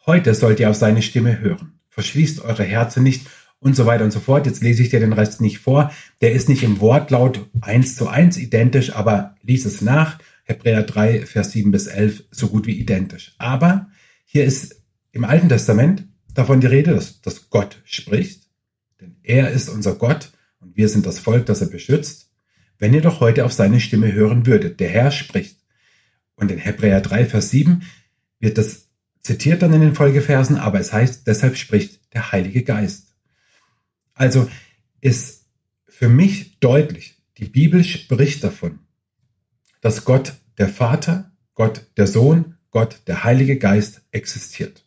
Heute 0.05 0.35
sollt 0.35 0.61
ihr 0.61 0.69
auf 0.69 0.77
seine 0.77 1.03
Stimme 1.03 1.39
hören. 1.39 1.79
Verschließt 1.89 2.41
eure 2.41 2.65
Herzen 2.65 3.03
nicht 3.03 3.27
und 3.61 3.77
so 3.77 3.87
weiter 3.87 4.05
und 4.05 4.11
so 4.11 4.21
fort. 4.21 4.47
Jetzt 4.47 4.63
lese 4.63 4.83
ich 4.83 4.91
dir 4.91 5.01
den 5.01 5.13
Rest 5.13 5.41
nicht 5.41 5.59
vor. 5.59 5.93
Der 6.21 6.33
ist 6.33 6.49
nicht 6.49 6.65
im 6.65 6.81
Wortlaut 6.81 7.49
eins 7.61 7.97
zu 7.97 8.09
eins 8.09 8.37
identisch, 8.37 8.95
aber 8.95 9.37
lies 9.43 9.65
es 9.65 9.81
nach. 9.81 10.19
Hebräer 10.45 10.83
3, 10.83 11.25
Vers 11.25 11.53
7 11.53 11.71
bis 11.71 11.87
11, 11.87 12.25
so 12.33 12.49
gut 12.49 12.67
wie 12.67 12.79
identisch. 12.79 13.35
Aber 13.39 13.89
hier 14.25 14.45
ist 14.45 14.83
im 15.13 15.25
Alten 15.25 15.49
Testament 15.49 16.09
davon 16.35 16.61
die 16.61 16.67
Rede, 16.67 16.95
dass, 16.95 17.21
dass 17.21 17.51
Gott 17.51 17.81
spricht, 17.85 18.49
denn 19.01 19.17
er 19.23 19.51
ist 19.51 19.69
unser 19.69 19.95
Gott 19.95 20.33
und 20.61 20.77
wir 20.77 20.89
sind 20.89 21.07
das 21.07 21.19
Volk, 21.19 21.47
das 21.47 21.61
er 21.61 21.69
beschützt. 21.69 22.31
Wenn 22.79 22.95
ihr 22.95 23.01
doch 23.01 23.21
heute 23.21 23.45
auf 23.45 23.53
seine 23.53 23.81
Stimme 23.81 24.13
hören 24.13 24.47
würdet, 24.47 24.81
der 24.81 24.89
Herr 24.89 25.11
spricht. 25.11 25.61
Und 26.35 26.51
in 26.51 26.59
Hebräer 26.59 27.01
3, 27.01 27.27
Vers 27.27 27.51
7 27.51 27.83
wird 28.41 28.59
das 28.59 28.89
zitiert 29.23 29.63
dann 29.63 29.73
in 29.73 29.81
den 29.81 29.95
Folgeversen, 29.95 30.57
aber 30.57 30.81
es 30.81 30.93
heißt, 30.93 31.27
deshalb 31.27 31.57
spricht 31.57 32.13
der 32.13 32.33
Heilige 32.33 32.65
Geist. 32.65 33.15
Also 34.15 34.51
ist 35.01 35.47
für 35.87 36.09
mich 36.09 36.59
deutlich, 36.59 37.23
die 37.39 37.47
Bibel 37.47 37.85
spricht 37.85 38.45
davon, 38.45 38.81
dass 39.81 40.05
Gott 40.05 40.35
der 40.59 40.69
Vater, 40.69 41.33
Gott 41.55 41.87
der 41.97 42.07
Sohn, 42.07 42.57
Gott 42.71 43.03
der 43.07 43.25
Heilige 43.25 43.59
Geist 43.59 44.03
existiert. 44.11 44.82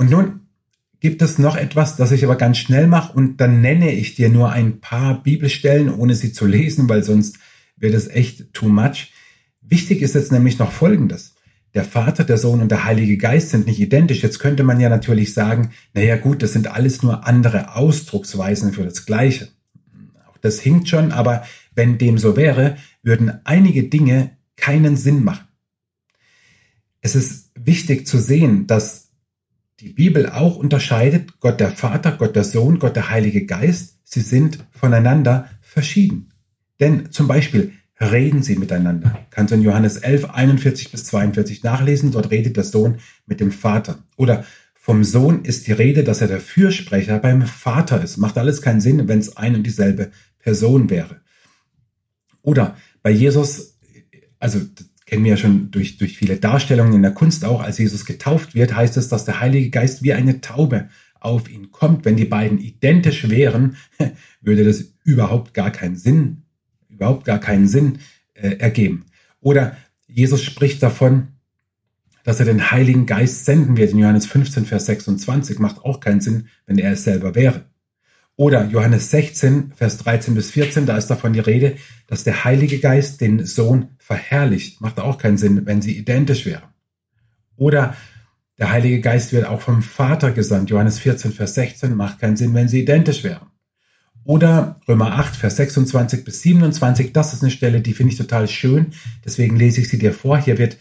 Und 0.00 0.08
nun 0.08 0.46
gibt 1.00 1.20
es 1.20 1.38
noch 1.38 1.56
etwas, 1.58 1.96
das 1.96 2.10
ich 2.10 2.24
aber 2.24 2.36
ganz 2.36 2.56
schnell 2.56 2.86
mache 2.86 3.12
und 3.12 3.38
dann 3.38 3.60
nenne 3.60 3.92
ich 3.92 4.14
dir 4.14 4.30
nur 4.30 4.50
ein 4.50 4.80
paar 4.80 5.22
Bibelstellen, 5.22 5.92
ohne 5.92 6.14
sie 6.14 6.32
zu 6.32 6.46
lesen, 6.46 6.88
weil 6.88 7.04
sonst 7.04 7.36
wird 7.76 7.92
es 7.92 8.08
echt 8.08 8.54
too 8.54 8.70
much. 8.70 9.12
Wichtig 9.60 10.00
ist 10.00 10.14
jetzt 10.14 10.32
nämlich 10.32 10.58
noch 10.58 10.72
Folgendes. 10.72 11.34
Der 11.74 11.84
Vater, 11.84 12.24
der 12.24 12.38
Sohn 12.38 12.62
und 12.62 12.70
der 12.70 12.84
Heilige 12.84 13.18
Geist 13.18 13.50
sind 13.50 13.66
nicht 13.66 13.78
identisch. 13.78 14.22
Jetzt 14.22 14.38
könnte 14.38 14.62
man 14.62 14.80
ja 14.80 14.88
natürlich 14.88 15.34
sagen, 15.34 15.72
naja 15.92 16.16
gut, 16.16 16.42
das 16.42 16.54
sind 16.54 16.68
alles 16.68 17.02
nur 17.02 17.26
andere 17.26 17.76
Ausdrucksweisen 17.76 18.72
für 18.72 18.84
das 18.84 19.04
Gleiche. 19.04 19.48
Auch 20.30 20.38
das 20.38 20.60
hinkt 20.60 20.88
schon, 20.88 21.12
aber 21.12 21.44
wenn 21.74 21.98
dem 21.98 22.16
so 22.16 22.38
wäre, 22.38 22.78
würden 23.02 23.44
einige 23.44 23.82
Dinge 23.82 24.38
keinen 24.56 24.96
Sinn 24.96 25.24
machen. 25.24 25.46
Es 27.02 27.14
ist 27.14 27.50
wichtig 27.54 28.06
zu 28.06 28.18
sehen, 28.18 28.66
dass 28.66 29.09
die 29.80 29.88
Bibel 29.88 30.28
auch 30.28 30.56
unterscheidet 30.56 31.40
Gott 31.40 31.58
der 31.58 31.70
Vater, 31.70 32.12
Gott 32.12 32.36
der 32.36 32.44
Sohn, 32.44 32.78
Gott 32.78 32.96
der 32.96 33.08
Heilige 33.08 33.46
Geist. 33.46 33.98
Sie 34.04 34.20
sind 34.20 34.58
voneinander 34.72 35.48
verschieden. 35.62 36.32
Denn 36.80 37.10
zum 37.10 37.26
Beispiel 37.26 37.72
reden 37.98 38.42
sie 38.42 38.56
miteinander. 38.56 39.18
Kannst 39.30 39.52
du 39.52 39.56
in 39.56 39.62
Johannes 39.62 39.96
11, 39.96 40.30
41 40.30 40.90
bis 40.90 41.04
42 41.04 41.62
nachlesen. 41.62 42.12
Dort 42.12 42.30
redet 42.30 42.58
der 42.58 42.64
Sohn 42.64 42.98
mit 43.24 43.40
dem 43.40 43.52
Vater. 43.52 44.04
Oder 44.16 44.44
vom 44.74 45.02
Sohn 45.02 45.44
ist 45.44 45.66
die 45.66 45.72
Rede, 45.72 46.04
dass 46.04 46.20
er 46.20 46.28
der 46.28 46.40
Fürsprecher 46.40 47.18
beim 47.18 47.46
Vater 47.46 48.02
ist. 48.02 48.18
Macht 48.18 48.36
alles 48.36 48.60
keinen 48.60 48.82
Sinn, 48.82 49.08
wenn 49.08 49.18
es 49.18 49.36
ein 49.36 49.54
und 49.54 49.62
dieselbe 49.62 50.10
Person 50.38 50.90
wäre. 50.90 51.20
Oder 52.42 52.76
bei 53.02 53.10
Jesus, 53.10 53.78
also 54.38 54.60
kennen 55.10 55.24
wir 55.24 55.32
ja 55.32 55.36
schon 55.36 55.70
durch, 55.70 55.98
durch 55.98 56.16
viele 56.16 56.36
Darstellungen 56.36 56.94
in 56.94 57.02
der 57.02 57.12
Kunst 57.12 57.44
auch, 57.44 57.60
als 57.60 57.78
Jesus 57.78 58.06
getauft 58.06 58.54
wird, 58.54 58.74
heißt 58.74 58.96
es, 58.96 59.08
dass 59.08 59.24
der 59.24 59.40
Heilige 59.40 59.68
Geist 59.68 60.02
wie 60.02 60.12
eine 60.12 60.40
Taube 60.40 60.88
auf 61.18 61.50
ihn 61.50 61.70
kommt. 61.70 62.04
Wenn 62.04 62.16
die 62.16 62.24
beiden 62.24 62.58
identisch 62.58 63.28
wären, 63.28 63.76
würde 64.40 64.64
das 64.64 64.94
überhaupt 65.04 65.52
gar 65.52 65.70
keinen 65.70 65.96
Sinn 65.96 66.44
überhaupt 67.00 67.24
gar 67.24 67.38
keinen 67.38 67.66
Sinn 67.66 67.98
äh, 68.34 68.56
ergeben. 68.56 69.06
Oder 69.40 69.76
Jesus 70.06 70.42
spricht 70.42 70.82
davon, 70.82 71.28
dass 72.24 72.40
er 72.40 72.46
den 72.46 72.70
Heiligen 72.70 73.06
Geist 73.06 73.46
senden 73.46 73.78
wird. 73.78 73.92
In 73.92 73.98
Johannes 73.98 74.26
15, 74.26 74.66
Vers 74.66 74.86
26 74.86 75.58
macht 75.58 75.78
auch 75.78 76.00
keinen 76.00 76.20
Sinn, 76.20 76.48
wenn 76.66 76.76
er 76.76 76.92
es 76.92 77.04
selber 77.04 77.34
wäre. 77.34 77.64
Oder 78.40 78.64
Johannes 78.64 79.10
16, 79.10 79.74
Vers 79.76 79.98
13 79.98 80.34
bis 80.34 80.50
14, 80.52 80.86
da 80.86 80.96
ist 80.96 81.08
davon 81.08 81.34
die 81.34 81.40
Rede, 81.40 81.76
dass 82.06 82.24
der 82.24 82.42
Heilige 82.42 82.78
Geist 82.78 83.20
den 83.20 83.44
Sohn 83.44 83.88
verherrlicht. 83.98 84.80
Macht 84.80 84.98
auch 84.98 85.18
keinen 85.18 85.36
Sinn, 85.36 85.66
wenn 85.66 85.82
sie 85.82 85.98
identisch 85.98 86.46
wären. 86.46 86.70
Oder 87.56 87.94
der 88.58 88.70
Heilige 88.70 89.02
Geist 89.02 89.34
wird 89.34 89.44
auch 89.44 89.60
vom 89.60 89.82
Vater 89.82 90.30
gesandt. 90.30 90.70
Johannes 90.70 90.98
14, 91.00 91.32
Vers 91.32 91.54
16 91.54 91.94
macht 91.94 92.18
keinen 92.18 92.38
Sinn, 92.38 92.54
wenn 92.54 92.70
sie 92.70 92.80
identisch 92.80 93.24
wären. 93.24 93.48
Oder 94.24 94.80
Römer 94.88 95.18
8, 95.18 95.36
Vers 95.36 95.56
26 95.56 96.24
bis 96.24 96.40
27, 96.40 97.12
das 97.12 97.34
ist 97.34 97.42
eine 97.42 97.50
Stelle, 97.50 97.82
die 97.82 97.92
finde 97.92 98.12
ich 98.12 98.18
total 98.18 98.48
schön. 98.48 98.94
Deswegen 99.22 99.56
lese 99.56 99.82
ich 99.82 99.90
sie 99.90 99.98
dir 99.98 100.14
vor. 100.14 100.38
Hier 100.38 100.56
wird 100.56 100.78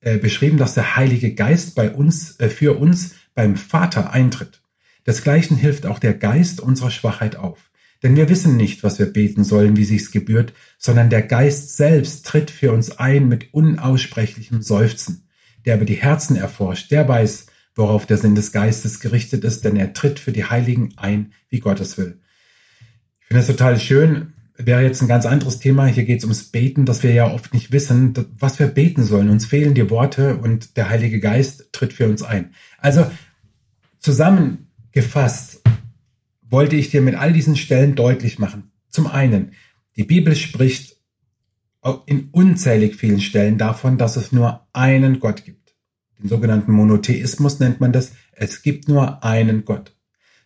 äh, 0.00 0.18
beschrieben, 0.18 0.58
dass 0.58 0.74
der 0.74 0.94
Heilige 0.94 1.32
Geist 1.32 1.74
bei 1.74 1.90
uns, 1.90 2.38
äh, 2.38 2.50
für 2.50 2.78
uns 2.78 3.14
beim 3.34 3.56
Vater 3.56 4.12
eintritt. 4.12 4.61
Desgleichen 5.06 5.56
hilft 5.56 5.86
auch 5.86 5.98
der 5.98 6.14
Geist 6.14 6.60
unserer 6.60 6.90
Schwachheit 6.90 7.36
auf. 7.36 7.70
Denn 8.02 8.16
wir 8.16 8.28
wissen 8.28 8.56
nicht, 8.56 8.82
was 8.82 8.98
wir 8.98 9.06
beten 9.06 9.44
sollen, 9.44 9.76
wie 9.76 9.84
sich's 9.84 10.10
gebührt, 10.10 10.52
sondern 10.78 11.10
der 11.10 11.22
Geist 11.22 11.76
selbst 11.76 12.26
tritt 12.26 12.50
für 12.50 12.72
uns 12.72 12.98
ein 12.98 13.28
mit 13.28 13.54
unaussprechlichem 13.54 14.60
Seufzen, 14.62 15.28
der 15.64 15.74
aber 15.74 15.84
die 15.84 16.02
Herzen 16.02 16.36
erforscht, 16.36 16.90
der 16.90 17.06
weiß, 17.06 17.46
worauf 17.74 18.06
der 18.06 18.18
Sinn 18.18 18.34
des 18.34 18.52
Geistes 18.52 19.00
gerichtet 19.00 19.44
ist, 19.44 19.64
denn 19.64 19.76
er 19.76 19.92
tritt 19.92 20.18
für 20.18 20.32
die 20.32 20.44
Heiligen 20.44 20.94
ein, 20.96 21.32
wie 21.48 21.60
Gottes 21.60 21.96
will 21.96 22.22
finde 23.32 23.46
das 23.46 23.56
total 23.56 23.80
schön. 23.80 24.34
Wäre 24.58 24.82
jetzt 24.82 25.00
ein 25.00 25.08
ganz 25.08 25.24
anderes 25.24 25.58
Thema. 25.58 25.86
Hier 25.86 26.04
geht 26.04 26.18
es 26.18 26.24
ums 26.24 26.44
Beten, 26.44 26.84
dass 26.84 27.02
wir 27.02 27.14
ja 27.14 27.32
oft 27.32 27.54
nicht 27.54 27.72
wissen, 27.72 28.12
was 28.38 28.58
wir 28.58 28.66
beten 28.66 29.04
sollen. 29.04 29.30
Uns 29.30 29.46
fehlen 29.46 29.72
die 29.72 29.88
Worte 29.88 30.36
und 30.36 30.76
der 30.76 30.90
Heilige 30.90 31.18
Geist 31.18 31.72
tritt 31.72 31.94
für 31.94 32.06
uns 32.06 32.22
ein. 32.22 32.52
Also 32.78 33.10
zusammengefasst 34.92 35.62
wollte 36.48 36.76
ich 36.76 36.90
dir 36.90 37.00
mit 37.00 37.14
all 37.14 37.32
diesen 37.32 37.56
Stellen 37.56 37.94
deutlich 37.94 38.38
machen. 38.38 38.72
Zum 38.90 39.06
einen, 39.06 39.52
die 39.96 40.04
Bibel 40.04 40.36
spricht 40.36 40.96
in 42.06 42.28
unzählig 42.30 42.96
vielen 42.96 43.20
Stellen 43.20 43.58
davon, 43.58 43.98
dass 43.98 44.16
es 44.16 44.32
nur 44.32 44.66
einen 44.72 45.18
Gott 45.18 45.44
gibt. 45.44 45.74
Den 46.18 46.28
sogenannten 46.28 46.72
Monotheismus 46.72 47.58
nennt 47.58 47.80
man 47.80 47.92
das. 47.92 48.12
Es 48.32 48.62
gibt 48.62 48.86
nur 48.86 49.24
einen 49.24 49.64
Gott. 49.64 49.96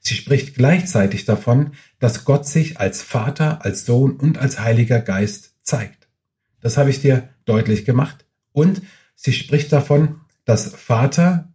Sie 0.01 0.15
spricht 0.15 0.55
gleichzeitig 0.55 1.25
davon, 1.25 1.73
dass 1.99 2.25
Gott 2.25 2.47
sich 2.47 2.79
als 2.79 3.03
Vater, 3.03 3.65
als 3.65 3.85
Sohn 3.85 4.13
und 4.13 4.39
als 4.39 4.61
Heiliger 4.61 5.01
Geist 5.01 5.57
zeigt. 5.63 6.09
Das 6.61 6.77
habe 6.77 6.91
ich 6.91 7.01
dir 7.01 7.29
deutlich 7.45 7.85
gemacht. 7.85 8.25
Und 8.53 8.83
sie 9.17 9.33
spricht 9.33 9.73
davon, 9.73 10.21
dass 10.45 10.73
Vater 10.75 11.53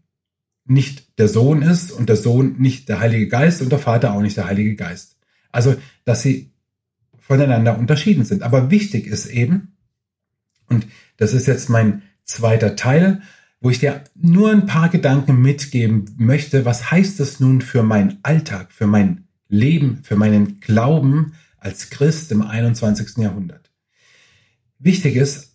nicht 0.71 1.19
der 1.19 1.27
Sohn 1.27 1.61
ist 1.61 1.91
und 1.91 2.09
der 2.09 2.15
Sohn 2.15 2.55
nicht 2.57 2.89
der 2.89 2.99
Heilige 2.99 3.27
Geist 3.27 3.61
und 3.61 3.71
der 3.71 3.79
Vater 3.79 4.13
auch 4.13 4.21
nicht 4.21 4.37
der 4.37 4.47
Heilige 4.47 4.75
Geist. 4.75 5.17
Also, 5.51 5.75
dass 6.05 6.21
sie 6.21 6.51
voneinander 7.19 7.77
unterschieden 7.77 8.25
sind. 8.25 8.43
Aber 8.43 8.71
wichtig 8.71 9.07
ist 9.07 9.27
eben, 9.27 9.77
und 10.67 10.87
das 11.17 11.33
ist 11.33 11.47
jetzt 11.47 11.69
mein 11.69 12.03
zweiter 12.23 12.75
Teil, 12.75 13.21
wo 13.59 13.69
ich 13.69 13.79
dir 13.79 14.03
nur 14.15 14.51
ein 14.51 14.65
paar 14.65 14.89
Gedanken 14.89 15.41
mitgeben 15.41 16.05
möchte. 16.17 16.65
Was 16.65 16.89
heißt 16.91 17.19
das 17.19 17.39
nun 17.39 17.61
für 17.61 17.83
meinen 17.83 18.19
Alltag, 18.23 18.71
für 18.71 18.87
mein 18.87 19.27
Leben, 19.47 19.99
für 20.03 20.15
meinen 20.15 20.59
Glauben 20.61 21.33
als 21.57 21.89
Christ 21.89 22.31
im 22.31 22.41
21. 22.41 23.17
Jahrhundert? 23.17 23.71
Wichtig 24.79 25.15
ist, 25.15 25.50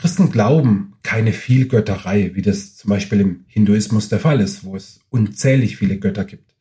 Christen 0.00 0.30
glauben 0.30 0.94
keine 1.02 1.32
Vielgötterei, 1.32 2.34
wie 2.34 2.42
das 2.42 2.76
zum 2.76 2.90
Beispiel 2.90 3.20
im 3.20 3.44
Hinduismus 3.46 4.08
der 4.08 4.20
Fall 4.20 4.40
ist, 4.40 4.64
wo 4.64 4.76
es 4.76 5.00
unzählig 5.10 5.76
viele 5.76 5.98
Götter 5.98 6.24
gibt. 6.24 6.54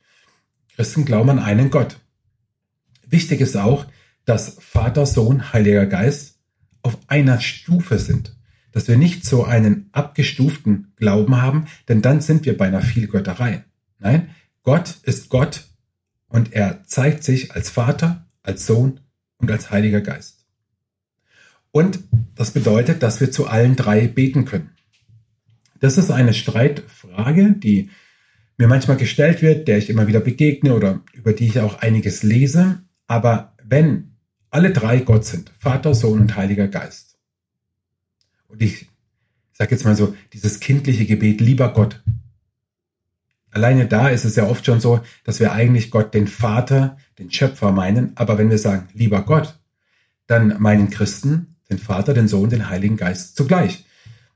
Christen 0.75 1.05
glauben 1.05 1.29
an 1.29 1.39
einen 1.39 1.69
Gott. 1.69 1.99
Wichtig 3.07 3.41
ist 3.41 3.55
auch, 3.55 3.85
dass 4.25 4.57
Vater, 4.59 5.05
Sohn, 5.05 5.53
Heiliger 5.53 5.85
Geist 5.85 6.39
auf 6.81 6.97
einer 7.07 7.39
Stufe 7.39 7.97
sind 7.97 8.35
dass 8.71 8.87
wir 8.87 8.97
nicht 8.97 9.25
so 9.25 9.43
einen 9.43 9.89
abgestuften 9.91 10.93
Glauben 10.95 11.41
haben, 11.41 11.65
denn 11.87 12.01
dann 12.01 12.21
sind 12.21 12.45
wir 12.45 12.57
bei 12.57 12.67
einer 12.67 12.81
Vielgötterei. 12.81 13.65
Nein, 13.99 14.29
Gott 14.63 14.95
ist 15.03 15.29
Gott 15.29 15.65
und 16.27 16.53
er 16.53 16.83
zeigt 16.85 17.23
sich 17.23 17.53
als 17.53 17.69
Vater, 17.69 18.27
als 18.43 18.65
Sohn 18.65 18.99
und 19.37 19.51
als 19.51 19.71
Heiliger 19.71 20.01
Geist. 20.01 20.38
Und 21.71 21.99
das 22.35 22.51
bedeutet, 22.51 23.03
dass 23.03 23.19
wir 23.21 23.31
zu 23.31 23.47
allen 23.47 23.75
drei 23.75 24.07
beten 24.07 24.45
können. 24.45 24.71
Das 25.79 25.97
ist 25.97 26.11
eine 26.11 26.33
Streitfrage, 26.33 27.53
die 27.53 27.89
mir 28.57 28.67
manchmal 28.67 28.97
gestellt 28.97 29.41
wird, 29.41 29.67
der 29.67 29.77
ich 29.77 29.89
immer 29.89 30.07
wieder 30.07 30.19
begegne 30.19 30.73
oder 30.73 31.01
über 31.13 31.33
die 31.33 31.47
ich 31.47 31.59
auch 31.59 31.79
einiges 31.79 32.23
lese. 32.23 32.83
Aber 33.07 33.55
wenn 33.63 34.15
alle 34.49 34.71
drei 34.71 34.99
Gott 34.99 35.25
sind, 35.25 35.51
Vater, 35.59 35.95
Sohn 35.95 36.19
und 36.19 36.35
Heiliger 36.35 36.67
Geist, 36.67 37.17
und 38.47 38.61
ich 38.61 38.87
sage 39.53 39.71
jetzt 39.71 39.85
mal 39.85 39.95
so, 39.95 40.15
dieses 40.33 40.59
kindliche 40.59 41.05
Gebet, 41.05 41.39
lieber 41.39 41.71
Gott. 41.73 42.01
Alleine 43.51 43.87
da 43.87 44.09
ist 44.09 44.25
es 44.25 44.35
ja 44.35 44.47
oft 44.47 44.65
schon 44.65 44.79
so, 44.79 45.01
dass 45.23 45.39
wir 45.39 45.51
eigentlich 45.51 45.91
Gott 45.91 46.13
den 46.13 46.27
Vater, 46.27 46.97
den 47.17 47.31
Schöpfer 47.31 47.71
meinen. 47.71 48.11
Aber 48.15 48.37
wenn 48.37 48.49
wir 48.49 48.57
sagen, 48.57 48.87
lieber 48.93 49.23
Gott, 49.23 49.59
dann 50.27 50.61
meinen 50.61 50.89
Christen 50.89 51.55
den 51.69 51.77
Vater, 51.77 52.13
den 52.13 52.27
Sohn, 52.27 52.49
den 52.49 52.69
Heiligen 52.69 52.97
Geist 52.97 53.35
zugleich. 53.35 53.85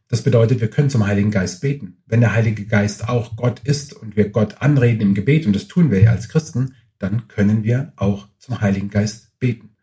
Das 0.08 0.22
bedeutet, 0.22 0.62
wir 0.62 0.70
können 0.70 0.90
zum 0.90 1.08
Heiligen 1.08 1.32
Geist 1.32 1.62
beten. 1.62 1.98
Wenn 2.06 2.22
der 2.22 2.34
Heilige 2.34 2.66
Geist 2.66 3.10
auch 3.10 3.36
Gott 3.36 3.62
ist 3.64 3.94
und 3.94 4.16
wir 4.16 4.30
Gott 4.30 4.62
anreden 4.62 5.02
im 5.02 5.14
Gebet, 5.16 5.48
und 5.48 5.56
das 5.56 5.68
tun 5.68 5.90
wir 5.90 6.02
ja 6.02 6.12
als 6.12 6.30
Christen, 6.30 6.76
dann 7.00 7.28
können 7.28 7.64
wir 7.64 7.94
auch 7.96 8.28
zum 8.38 8.62
Heiligen 8.62 8.90
Geist 8.90 9.38
beten. 9.40 9.76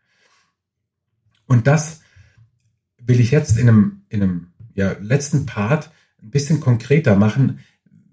Und 1.47 1.67
das 1.67 1.99
will 2.97 3.19
ich 3.19 3.31
jetzt 3.31 3.57
in 3.57 3.67
einem, 3.67 4.03
in 4.09 4.23
einem 4.23 4.47
ja, 4.73 4.95
letzten 5.01 5.45
Part 5.45 5.91
ein 6.21 6.29
bisschen 6.29 6.61
konkreter 6.61 7.15
machen, 7.15 7.59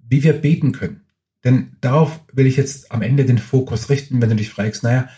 wie 0.08 0.24
wir 0.24 0.32
beten 0.32 0.72
können. 0.72 1.02
Denn 1.44 1.76
darauf 1.80 2.20
will 2.32 2.46
ich 2.46 2.56
jetzt 2.56 2.90
am 2.90 3.02
Ende 3.02 3.24
den 3.24 3.38
Fokus 3.38 3.90
richten, 3.90 4.20
wenn 4.20 4.30
du 4.30 4.36
dich 4.36 4.50
fragst, 4.50 4.82
naja, 4.82 5.08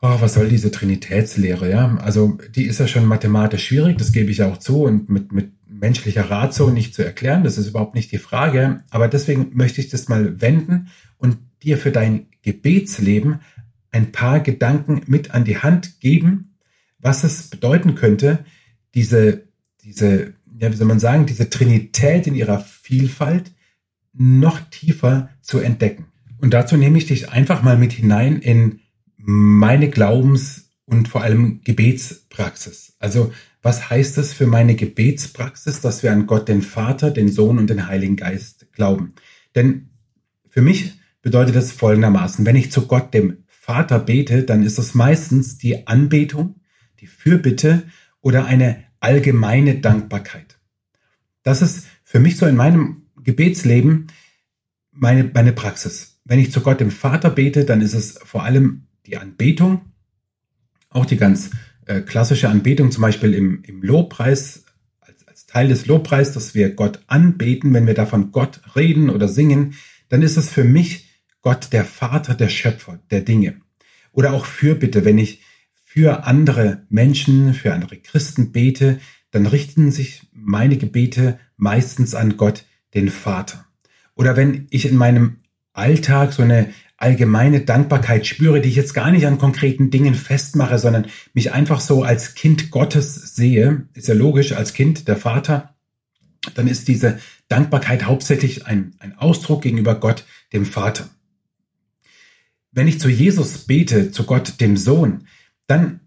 oh, 0.00 0.20
was 0.20 0.34
soll 0.34 0.48
diese 0.48 0.70
Trinitätslehre, 0.70 1.70
ja? 1.70 1.96
Also, 1.98 2.38
die 2.54 2.64
ist 2.64 2.80
ja 2.80 2.86
schon 2.86 3.06
mathematisch 3.06 3.66
schwierig, 3.66 3.98
das 3.98 4.12
gebe 4.12 4.30
ich 4.30 4.42
auch 4.42 4.58
zu 4.58 4.84
und 4.84 5.08
mit, 5.08 5.32
mit 5.32 5.52
menschlicher 5.66 6.30
Ratio 6.30 6.70
nicht 6.70 6.94
zu 6.94 7.04
erklären, 7.04 7.44
das 7.44 7.58
ist 7.58 7.68
überhaupt 7.68 7.94
nicht 7.94 8.12
die 8.12 8.18
Frage. 8.18 8.82
Aber 8.90 9.08
deswegen 9.08 9.50
möchte 9.54 9.80
ich 9.80 9.88
das 9.88 10.08
mal 10.08 10.40
wenden 10.40 10.88
und 11.18 11.38
dir 11.62 11.78
für 11.78 11.92
dein 11.92 12.26
Gebetsleben 12.42 13.40
ein 13.90 14.12
paar 14.12 14.40
Gedanken 14.40 15.02
mit 15.06 15.32
an 15.32 15.44
die 15.44 15.58
Hand 15.58 16.00
geben, 16.00 16.56
was 16.98 17.24
es 17.24 17.48
bedeuten 17.48 17.94
könnte, 17.94 18.44
diese, 18.94 19.44
diese, 19.82 20.34
ja, 20.58 20.72
wie 20.72 20.76
soll 20.76 20.86
man 20.86 21.00
sagen, 21.00 21.26
diese 21.26 21.50
Trinität 21.50 22.26
in 22.26 22.34
ihrer 22.34 22.60
Vielfalt 22.60 23.52
noch 24.12 24.60
tiefer 24.70 25.30
zu 25.40 25.58
entdecken. 25.60 26.06
Und 26.40 26.54
dazu 26.54 26.76
nehme 26.76 26.98
ich 26.98 27.06
dich 27.06 27.30
einfach 27.30 27.62
mal 27.62 27.78
mit 27.78 27.92
hinein 27.92 28.38
in 28.38 28.80
meine 29.30 29.90
Glaubens- 29.90 30.70
und 30.86 31.06
vor 31.06 31.22
allem 31.22 31.60
Gebetspraxis. 31.60 32.94
Also 32.98 33.30
was 33.60 33.90
heißt 33.90 34.16
es 34.16 34.32
für 34.32 34.46
meine 34.46 34.74
Gebetspraxis, 34.74 35.82
dass 35.82 36.02
wir 36.02 36.12
an 36.12 36.26
Gott, 36.26 36.48
den 36.48 36.62
Vater, 36.62 37.10
den 37.10 37.28
Sohn 37.28 37.58
und 37.58 37.68
den 37.68 37.88
Heiligen 37.88 38.16
Geist 38.16 38.72
glauben? 38.72 39.12
Denn 39.54 39.90
für 40.48 40.62
mich 40.62 40.94
bedeutet 41.20 41.56
das 41.56 41.72
folgendermaßen, 41.72 42.46
wenn 42.46 42.56
ich 42.56 42.72
zu 42.72 42.86
Gott, 42.86 43.12
dem 43.12 43.44
Vater, 43.46 43.98
bete, 43.98 44.44
dann 44.44 44.62
ist 44.62 44.78
es 44.78 44.94
meistens 44.94 45.58
die 45.58 45.86
Anbetung, 45.86 46.62
die 47.00 47.06
Fürbitte 47.06 47.82
oder 48.22 48.46
eine 48.46 48.82
allgemeine 48.98 49.74
Dankbarkeit. 49.80 50.58
Das 51.42 51.60
ist 51.60 51.86
für 52.02 52.18
mich 52.18 52.38
so 52.38 52.46
in 52.46 52.56
meinem 52.56 53.08
Gebetsleben 53.22 54.06
meine, 54.90 55.30
meine 55.34 55.52
Praxis. 55.52 56.18
Wenn 56.24 56.38
ich 56.38 56.50
zu 56.50 56.62
Gott, 56.62 56.80
dem 56.80 56.90
Vater, 56.90 57.28
bete, 57.28 57.66
dann 57.66 57.82
ist 57.82 57.92
es 57.92 58.18
vor 58.24 58.44
allem 58.44 58.87
die 59.08 59.16
Anbetung, 59.16 59.80
auch 60.90 61.06
die 61.06 61.16
ganz 61.16 61.50
äh, 61.86 62.02
klassische 62.02 62.48
Anbetung, 62.48 62.90
zum 62.90 63.02
Beispiel 63.02 63.34
im, 63.34 63.62
im 63.64 63.82
Lobpreis, 63.82 64.64
als, 65.00 65.26
als 65.26 65.46
Teil 65.46 65.68
des 65.68 65.86
Lobpreis, 65.86 66.32
dass 66.32 66.54
wir 66.54 66.74
Gott 66.74 67.00
anbeten, 67.06 67.72
wenn 67.74 67.86
wir 67.86 67.94
davon 67.94 68.30
Gott 68.30 68.60
reden 68.76 69.10
oder 69.10 69.28
singen, 69.28 69.74
dann 70.08 70.22
ist 70.22 70.36
es 70.36 70.50
für 70.50 70.64
mich 70.64 71.08
Gott 71.40 71.72
der 71.72 71.84
Vater, 71.84 72.34
der 72.34 72.48
Schöpfer 72.48 73.00
der 73.10 73.22
Dinge. 73.22 73.60
Oder 74.12 74.32
auch 74.32 74.44
Fürbitte, 74.44 75.04
wenn 75.04 75.18
ich 75.18 75.42
für 75.84 76.24
andere 76.24 76.86
Menschen, 76.90 77.54
für 77.54 77.72
andere 77.72 77.96
Christen 77.96 78.52
bete, 78.52 79.00
dann 79.30 79.46
richten 79.46 79.90
sich 79.90 80.22
meine 80.32 80.76
Gebete 80.76 81.38
meistens 81.56 82.14
an 82.14 82.36
Gott, 82.36 82.64
den 82.94 83.08
Vater. 83.08 83.66
Oder 84.14 84.36
wenn 84.36 84.66
ich 84.70 84.86
in 84.86 84.96
meinem 84.96 85.38
Alltag 85.72 86.32
so 86.32 86.42
eine 86.42 86.72
allgemeine 86.98 87.60
Dankbarkeit 87.60 88.26
spüre, 88.26 88.60
die 88.60 88.68
ich 88.68 88.76
jetzt 88.76 88.92
gar 88.92 89.10
nicht 89.10 89.26
an 89.26 89.38
konkreten 89.38 89.90
Dingen 89.90 90.14
festmache, 90.14 90.78
sondern 90.78 91.06
mich 91.32 91.52
einfach 91.52 91.80
so 91.80 92.02
als 92.02 92.34
Kind 92.34 92.70
Gottes 92.70 93.36
sehe, 93.36 93.86
ist 93.94 94.08
ja 94.08 94.14
logisch, 94.14 94.52
als 94.52 94.74
Kind 94.74 95.06
der 95.06 95.16
Vater, 95.16 95.76
dann 96.54 96.66
ist 96.66 96.88
diese 96.88 97.20
Dankbarkeit 97.48 98.04
hauptsächlich 98.04 98.66
ein, 98.66 98.96
ein 98.98 99.16
Ausdruck 99.16 99.62
gegenüber 99.62 99.94
Gott, 99.94 100.24
dem 100.52 100.66
Vater. 100.66 101.08
Wenn 102.72 102.88
ich 102.88 103.00
zu 103.00 103.08
Jesus 103.08 103.58
bete, 103.58 104.10
zu 104.10 104.24
Gott, 104.24 104.60
dem 104.60 104.76
Sohn, 104.76 105.26
dann 105.68 106.00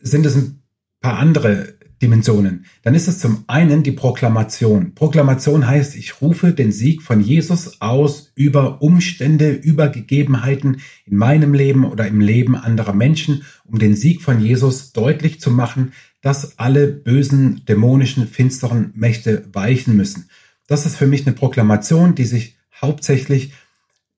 sind 0.00 0.24
es 0.26 0.36
ein 0.36 0.62
paar 1.00 1.18
andere 1.18 1.74
Dimensionen. 2.02 2.64
Dann 2.82 2.94
ist 2.94 3.08
es 3.08 3.18
zum 3.18 3.44
einen 3.46 3.82
die 3.82 3.92
Proklamation. 3.92 4.94
Proklamation 4.94 5.66
heißt, 5.66 5.96
ich 5.96 6.22
rufe 6.22 6.52
den 6.52 6.72
Sieg 6.72 7.02
von 7.02 7.20
Jesus 7.20 7.80
aus 7.82 8.32
über 8.34 8.80
Umstände, 8.80 9.50
über 9.50 9.88
Gegebenheiten 9.88 10.80
in 11.04 11.16
meinem 11.16 11.52
Leben 11.52 11.84
oder 11.84 12.06
im 12.06 12.20
Leben 12.20 12.56
anderer 12.56 12.94
Menschen, 12.94 13.42
um 13.64 13.78
den 13.78 13.96
Sieg 13.96 14.22
von 14.22 14.40
Jesus 14.40 14.92
deutlich 14.92 15.40
zu 15.40 15.50
machen, 15.50 15.92
dass 16.22 16.58
alle 16.58 16.86
bösen, 16.86 17.62
dämonischen, 17.66 18.26
finsteren 18.26 18.92
Mächte 18.94 19.48
weichen 19.52 19.96
müssen. 19.96 20.30
Das 20.66 20.86
ist 20.86 20.96
für 20.96 21.06
mich 21.06 21.26
eine 21.26 21.34
Proklamation, 21.34 22.14
die 22.14 22.24
sich 22.24 22.56
hauptsächlich 22.80 23.52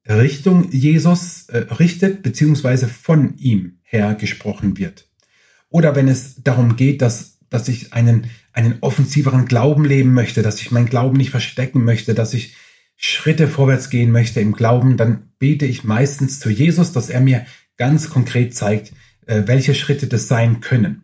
Richtung 0.06 0.70
Jesus 0.70 1.48
äh, 1.48 1.58
richtet, 1.58 2.22
beziehungsweise 2.22 2.88
von 2.88 3.36
ihm 3.38 3.78
her 3.82 4.14
gesprochen 4.14 4.76
wird. 4.78 5.08
Oder 5.68 5.96
wenn 5.96 6.08
es 6.08 6.42
darum 6.42 6.76
geht, 6.76 7.02
dass 7.02 7.31
dass 7.52 7.68
ich 7.68 7.92
einen, 7.92 8.30
einen 8.52 8.78
offensiveren 8.80 9.46
Glauben 9.46 9.84
leben 9.84 10.14
möchte, 10.14 10.42
dass 10.42 10.60
ich 10.60 10.70
meinen 10.70 10.86
Glauben 10.86 11.16
nicht 11.16 11.30
verstecken 11.30 11.84
möchte, 11.84 12.14
dass 12.14 12.34
ich 12.34 12.56
Schritte 12.96 13.48
vorwärts 13.48 13.90
gehen 13.90 14.10
möchte 14.10 14.40
im 14.40 14.52
Glauben, 14.52 14.96
dann 14.96 15.30
bete 15.38 15.66
ich 15.66 15.84
meistens 15.84 16.38
zu 16.38 16.50
Jesus, 16.50 16.92
dass 16.92 17.10
er 17.10 17.20
mir 17.20 17.46
ganz 17.76 18.10
konkret 18.10 18.54
zeigt, 18.54 18.92
äh, 19.26 19.42
welche 19.46 19.74
Schritte 19.74 20.06
das 20.06 20.28
sein 20.28 20.60
können. 20.60 21.02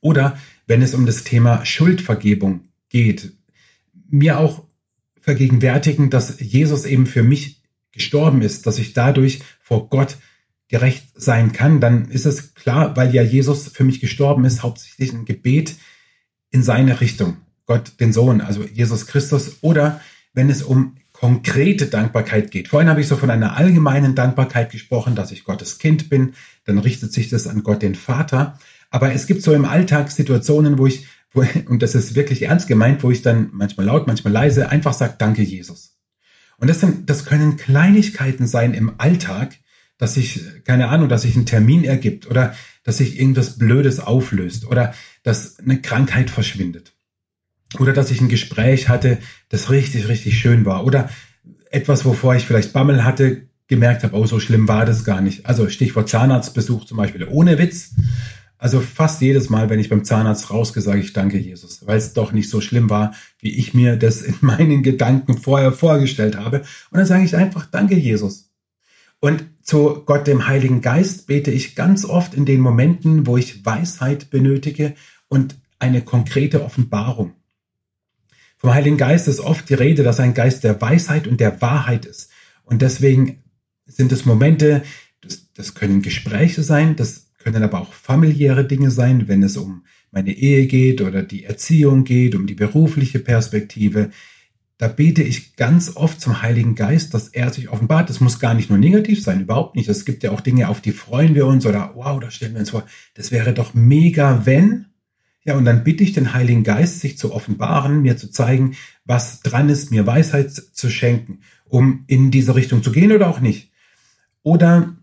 Oder 0.00 0.38
wenn 0.66 0.82
es 0.82 0.94
um 0.94 1.06
das 1.06 1.24
Thema 1.24 1.64
Schuldvergebung 1.64 2.68
geht, 2.88 3.32
mir 4.08 4.38
auch 4.38 4.64
vergegenwärtigen, 5.20 6.10
dass 6.10 6.40
Jesus 6.40 6.84
eben 6.84 7.06
für 7.06 7.22
mich 7.22 7.62
gestorben 7.92 8.42
ist, 8.42 8.66
dass 8.66 8.78
ich 8.78 8.92
dadurch 8.92 9.40
vor 9.60 9.88
Gott 9.88 10.16
gerecht 10.70 11.04
sein 11.14 11.52
kann, 11.52 11.80
dann 11.80 12.08
ist 12.10 12.26
es 12.26 12.54
klar, 12.54 12.96
weil 12.96 13.12
ja 13.14 13.22
Jesus 13.22 13.68
für 13.68 13.84
mich 13.84 14.00
gestorben 14.00 14.44
ist, 14.44 14.62
hauptsächlich 14.62 15.12
ein 15.12 15.24
Gebet 15.24 15.74
in 16.50 16.62
seine 16.62 17.00
Richtung. 17.00 17.38
Gott, 17.66 17.92
den 18.00 18.12
Sohn, 18.12 18.40
also 18.40 18.64
Jesus 18.64 19.06
Christus. 19.06 19.58
Oder 19.60 20.00
wenn 20.32 20.48
es 20.48 20.62
um 20.62 20.96
konkrete 21.12 21.86
Dankbarkeit 21.86 22.50
geht. 22.50 22.68
Vorhin 22.68 22.88
habe 22.88 23.00
ich 23.00 23.08
so 23.08 23.16
von 23.16 23.30
einer 23.30 23.56
allgemeinen 23.56 24.14
Dankbarkeit 24.14 24.70
gesprochen, 24.70 25.14
dass 25.14 25.32
ich 25.32 25.44
Gottes 25.44 25.78
Kind 25.78 26.08
bin. 26.08 26.32
Dann 26.64 26.78
richtet 26.78 27.12
sich 27.12 27.28
das 27.28 27.46
an 27.46 27.62
Gott, 27.62 27.82
den 27.82 27.94
Vater. 27.94 28.58
Aber 28.90 29.12
es 29.12 29.26
gibt 29.26 29.42
so 29.42 29.52
im 29.52 29.66
Alltag 29.66 30.10
Situationen, 30.10 30.78
wo 30.78 30.86
ich, 30.86 31.06
wo, 31.32 31.44
und 31.66 31.82
das 31.82 31.94
ist 31.94 32.14
wirklich 32.14 32.42
ernst 32.42 32.68
gemeint, 32.68 33.02
wo 33.02 33.10
ich 33.10 33.22
dann 33.22 33.50
manchmal 33.52 33.86
laut, 33.86 34.06
manchmal 34.06 34.32
leise 34.32 34.70
einfach 34.70 34.94
sage, 34.94 35.16
danke 35.18 35.42
Jesus. 35.42 35.98
Und 36.56 36.68
das, 36.68 36.80
sind, 36.80 37.10
das 37.10 37.24
können 37.24 37.56
Kleinigkeiten 37.56 38.46
sein 38.46 38.72
im 38.72 38.92
Alltag, 38.98 39.58
dass 40.00 40.14
sich, 40.14 40.40
keine 40.64 40.88
Ahnung, 40.88 41.10
dass 41.10 41.22
sich 41.22 41.36
ein 41.36 41.44
Termin 41.44 41.84
ergibt 41.84 42.26
oder 42.28 42.54
dass 42.84 42.96
sich 42.96 43.20
irgendwas 43.20 43.58
Blödes 43.58 44.00
auflöst 44.00 44.66
oder 44.66 44.94
dass 45.22 45.58
eine 45.58 45.82
Krankheit 45.82 46.30
verschwindet. 46.30 46.94
Oder 47.78 47.92
dass 47.92 48.10
ich 48.10 48.20
ein 48.20 48.30
Gespräch 48.30 48.88
hatte, 48.88 49.18
das 49.50 49.70
richtig, 49.70 50.08
richtig 50.08 50.40
schön 50.40 50.64
war. 50.64 50.86
Oder 50.86 51.10
etwas, 51.70 52.06
wovor 52.06 52.34
ich 52.34 52.46
vielleicht 52.46 52.72
Bammel 52.72 53.04
hatte, 53.04 53.42
gemerkt 53.68 54.02
habe, 54.02 54.16
oh, 54.16 54.26
so 54.26 54.40
schlimm 54.40 54.66
war 54.66 54.86
das 54.86 55.04
gar 55.04 55.20
nicht. 55.20 55.44
Also 55.44 55.68
Stichwort 55.68 56.08
Zahnarztbesuch 56.08 56.86
zum 56.86 56.96
Beispiel, 56.96 57.28
ohne 57.30 57.58
Witz. 57.58 57.90
Also 58.56 58.80
fast 58.80 59.20
jedes 59.20 59.50
Mal, 59.50 59.68
wenn 59.68 59.80
ich 59.80 59.90
beim 59.90 60.04
Zahnarzt 60.04 60.50
rausgehe, 60.50 60.82
sage 60.82 61.00
ich 61.00 61.12
danke 61.12 61.38
Jesus, 61.38 61.86
weil 61.86 61.98
es 61.98 62.14
doch 62.14 62.32
nicht 62.32 62.48
so 62.50 62.60
schlimm 62.60 62.88
war, 62.90 63.14
wie 63.38 63.56
ich 63.56 63.74
mir 63.74 63.96
das 63.96 64.22
in 64.22 64.34
meinen 64.40 64.82
Gedanken 64.82 65.36
vorher 65.38 65.72
vorgestellt 65.72 66.36
habe. 66.36 66.60
Und 66.90 66.98
dann 66.98 67.06
sage 67.06 67.24
ich 67.24 67.36
einfach 67.36 67.66
danke 67.66 67.96
Jesus. 67.96 68.49
Und 69.20 69.44
zu 69.62 70.02
Gott, 70.06 70.26
dem 70.26 70.48
Heiligen 70.48 70.80
Geist, 70.80 71.26
bete 71.26 71.50
ich 71.50 71.74
ganz 71.74 72.04
oft 72.04 72.34
in 72.34 72.46
den 72.46 72.60
Momenten, 72.60 73.26
wo 73.26 73.36
ich 73.36 73.64
Weisheit 73.64 74.30
benötige 74.30 74.94
und 75.28 75.56
eine 75.78 76.02
konkrete 76.02 76.64
Offenbarung. 76.64 77.34
Vom 78.56 78.74
Heiligen 78.74 78.96
Geist 78.96 79.28
ist 79.28 79.40
oft 79.40 79.68
die 79.68 79.74
Rede, 79.74 80.02
dass 80.02 80.20
ein 80.20 80.34
Geist 80.34 80.64
der 80.64 80.80
Weisheit 80.80 81.26
und 81.26 81.40
der 81.40 81.62
Wahrheit 81.62 82.04
ist. 82.04 82.30
Und 82.64 82.82
deswegen 82.82 83.42
sind 83.86 84.12
es 84.12 84.24
Momente, 84.26 84.82
das, 85.20 85.52
das 85.54 85.74
können 85.74 86.02
Gespräche 86.02 86.62
sein, 86.62 86.96
das 86.96 87.30
können 87.38 87.62
aber 87.62 87.80
auch 87.80 87.92
familiäre 87.92 88.66
Dinge 88.66 88.90
sein, 88.90 89.28
wenn 89.28 89.42
es 89.42 89.56
um 89.56 89.84
meine 90.10 90.32
Ehe 90.32 90.66
geht 90.66 91.00
oder 91.00 91.22
die 91.22 91.44
Erziehung 91.44 92.04
geht, 92.04 92.34
um 92.34 92.46
die 92.46 92.54
berufliche 92.54 93.18
Perspektive, 93.18 94.10
da 94.80 94.88
bete 94.88 95.22
ich 95.22 95.56
ganz 95.56 95.94
oft 95.94 96.22
zum 96.22 96.40
Heiligen 96.40 96.74
Geist, 96.74 97.12
dass 97.12 97.28
er 97.28 97.52
sich 97.52 97.68
offenbart. 97.68 98.08
Das 98.08 98.20
muss 98.20 98.38
gar 98.38 98.54
nicht 98.54 98.70
nur 98.70 98.78
negativ 98.78 99.22
sein, 99.22 99.42
überhaupt 99.42 99.76
nicht. 99.76 99.90
Es 99.90 100.06
gibt 100.06 100.22
ja 100.22 100.30
auch 100.30 100.40
Dinge, 100.40 100.70
auf 100.70 100.80
die 100.80 100.92
freuen 100.92 101.34
wir 101.34 101.44
uns 101.44 101.66
oder 101.66 101.92
wow, 101.96 102.18
da 102.18 102.30
stellen 102.30 102.54
wir 102.54 102.60
uns 102.60 102.70
vor, 102.70 102.86
das 103.12 103.30
wäre 103.30 103.52
doch 103.52 103.74
mega, 103.74 104.46
wenn. 104.46 104.86
Ja, 105.44 105.58
und 105.58 105.66
dann 105.66 105.84
bitte 105.84 106.02
ich 106.02 106.14
den 106.14 106.32
Heiligen 106.32 106.64
Geist, 106.64 107.00
sich 107.00 107.18
zu 107.18 107.34
offenbaren, 107.34 108.00
mir 108.00 108.16
zu 108.16 108.30
zeigen, 108.30 108.74
was 109.04 109.42
dran 109.42 109.68
ist, 109.68 109.90
mir 109.90 110.06
Weisheit 110.06 110.50
zu 110.50 110.88
schenken, 110.88 111.40
um 111.66 112.04
in 112.06 112.30
diese 112.30 112.54
Richtung 112.54 112.82
zu 112.82 112.90
gehen 112.90 113.12
oder 113.12 113.28
auch 113.28 113.40
nicht. 113.40 113.70
Oder 114.42 114.96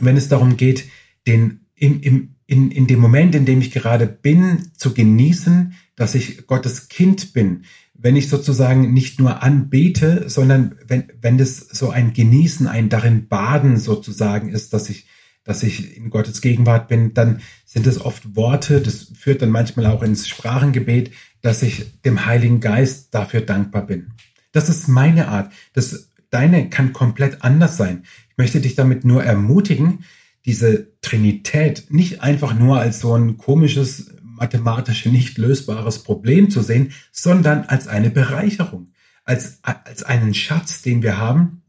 wenn 0.00 0.16
es 0.16 0.28
darum 0.28 0.56
geht, 0.56 0.88
den 1.28 1.60
im, 1.76 2.00
im, 2.00 2.34
in, 2.48 2.72
in 2.72 2.88
dem 2.88 2.98
Moment, 2.98 3.36
in 3.36 3.46
dem 3.46 3.60
ich 3.60 3.70
gerade 3.70 4.08
bin, 4.08 4.72
zu 4.76 4.94
genießen, 4.94 5.74
dass 5.94 6.16
ich 6.16 6.48
Gottes 6.48 6.88
Kind 6.88 7.34
bin, 7.34 7.62
wenn 7.98 8.16
ich 8.16 8.28
sozusagen 8.28 8.92
nicht 8.92 9.18
nur 9.18 9.42
anbete, 9.42 10.28
sondern 10.28 10.76
wenn, 10.86 11.04
wenn 11.20 11.38
das 11.38 11.56
so 11.58 11.90
ein 11.90 12.12
Genießen, 12.12 12.66
ein 12.66 12.88
darin 12.88 13.28
baden 13.28 13.78
sozusagen 13.78 14.48
ist, 14.50 14.72
dass 14.72 14.90
ich, 14.90 15.06
dass 15.44 15.62
ich 15.62 15.96
in 15.96 16.10
Gottes 16.10 16.40
Gegenwart 16.40 16.88
bin, 16.88 17.14
dann 17.14 17.40
sind 17.64 17.86
es 17.86 18.00
oft 18.00 18.36
Worte, 18.36 18.80
das 18.80 19.12
führt 19.14 19.42
dann 19.42 19.50
manchmal 19.50 19.86
auch 19.86 20.02
ins 20.02 20.28
Sprachengebet, 20.28 21.10
dass 21.42 21.62
ich 21.62 22.00
dem 22.02 22.26
Heiligen 22.26 22.60
Geist 22.60 23.14
dafür 23.14 23.40
dankbar 23.40 23.86
bin. 23.86 24.12
Das 24.52 24.68
ist 24.68 24.88
meine 24.88 25.28
Art. 25.28 25.52
Das, 25.72 26.10
deine 26.30 26.68
kann 26.70 26.92
komplett 26.92 27.42
anders 27.42 27.76
sein. 27.76 28.04
Ich 28.30 28.38
möchte 28.38 28.60
dich 28.60 28.74
damit 28.74 29.04
nur 29.04 29.22
ermutigen, 29.22 30.04
diese 30.44 30.92
Trinität 31.00 31.86
nicht 31.90 32.22
einfach 32.22 32.54
nur 32.54 32.78
als 32.78 33.00
so 33.00 33.14
ein 33.14 33.36
komisches, 33.36 34.14
mathematisch 34.36 35.06
nicht 35.06 35.38
lösbares 35.38 36.02
Problem 36.02 36.50
zu 36.50 36.62
sehen, 36.62 36.92
sondern 37.12 37.64
als 37.64 37.88
eine 37.88 38.10
Bereicherung, 38.10 38.92
als, 39.24 39.58
als 39.62 40.02
einen 40.02 40.34
Schatz, 40.34 40.82
den 40.82 41.02
wir 41.02 41.18
haben, 41.18 41.62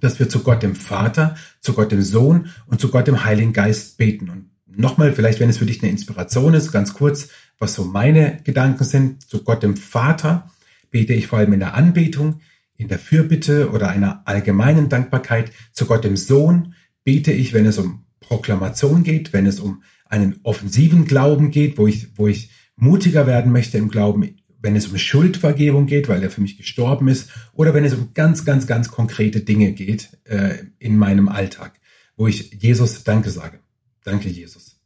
dass 0.00 0.18
wir 0.18 0.28
zu 0.28 0.40
Gott 0.40 0.62
dem 0.62 0.74
Vater, 0.74 1.36
zu 1.60 1.74
Gott 1.74 1.92
dem 1.92 2.02
Sohn 2.02 2.50
und 2.66 2.80
zu 2.80 2.90
Gott 2.90 3.06
dem 3.06 3.24
Heiligen 3.24 3.52
Geist 3.52 3.98
beten. 3.98 4.28
Und 4.28 4.50
nochmal, 4.66 5.12
vielleicht 5.12 5.40
wenn 5.40 5.50
es 5.50 5.58
für 5.58 5.66
dich 5.66 5.82
eine 5.82 5.90
Inspiration 5.90 6.54
ist, 6.54 6.72
ganz 6.72 6.94
kurz, 6.94 7.28
was 7.58 7.74
so 7.74 7.84
meine 7.84 8.40
Gedanken 8.44 8.84
sind, 8.84 9.28
zu 9.28 9.42
Gott 9.42 9.62
dem 9.62 9.76
Vater 9.76 10.50
bete 10.90 11.12
ich 11.12 11.26
vor 11.26 11.38
allem 11.38 11.52
in 11.52 11.60
der 11.60 11.74
Anbetung, 11.74 12.40
in 12.76 12.88
der 12.88 12.98
Fürbitte 12.98 13.70
oder 13.70 13.88
einer 13.88 14.22
allgemeinen 14.24 14.88
Dankbarkeit. 14.88 15.50
Zu 15.72 15.86
Gott 15.86 16.04
dem 16.04 16.16
Sohn 16.16 16.74
bete 17.04 17.32
ich, 17.32 17.52
wenn 17.52 17.66
es 17.66 17.78
um 17.78 18.04
Proklamation 18.20 19.02
geht, 19.02 19.32
wenn 19.32 19.46
es 19.46 19.58
um 19.58 19.82
einen 20.08 20.40
offensiven 20.42 21.04
Glauben 21.06 21.50
geht, 21.50 21.78
wo 21.78 21.86
ich, 21.86 22.08
wo 22.16 22.26
ich 22.28 22.50
mutiger 22.76 23.26
werden 23.26 23.52
möchte 23.52 23.78
im 23.78 23.88
Glauben, 23.88 24.36
wenn 24.60 24.76
es 24.76 24.88
um 24.88 24.98
Schuldvergebung 24.98 25.86
geht, 25.86 26.08
weil 26.08 26.22
er 26.22 26.30
für 26.30 26.40
mich 26.40 26.56
gestorben 26.56 27.08
ist, 27.08 27.30
oder 27.52 27.74
wenn 27.74 27.84
es 27.84 27.94
um 27.94 28.12
ganz, 28.14 28.44
ganz, 28.44 28.66
ganz 28.66 28.90
konkrete 28.90 29.40
Dinge 29.40 29.72
geht 29.72 30.18
äh, 30.24 30.56
in 30.78 30.96
meinem 30.96 31.28
Alltag, 31.28 31.78
wo 32.16 32.26
ich 32.26 32.52
Jesus 32.54 33.04
Danke 33.04 33.30
sage. 33.30 33.60
Danke, 34.04 34.28
Jesus. 34.28 34.80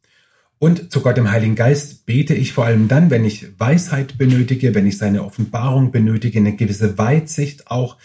Und 0.58 0.92
zu 0.92 1.00
Gott 1.00 1.18
im 1.18 1.30
Heiligen 1.30 1.56
Geist 1.56 2.06
bete 2.06 2.34
ich 2.34 2.52
vor 2.52 2.66
allem 2.66 2.86
dann, 2.86 3.10
wenn 3.10 3.24
ich 3.24 3.58
Weisheit 3.58 4.16
benötige, 4.16 4.74
wenn 4.74 4.86
ich 4.86 4.96
seine 4.96 5.24
Offenbarung 5.24 5.90
benötige, 5.90 6.38
eine 6.38 6.54
gewisse 6.54 6.98
Weitsicht 6.98 7.68
auch. 7.68 7.96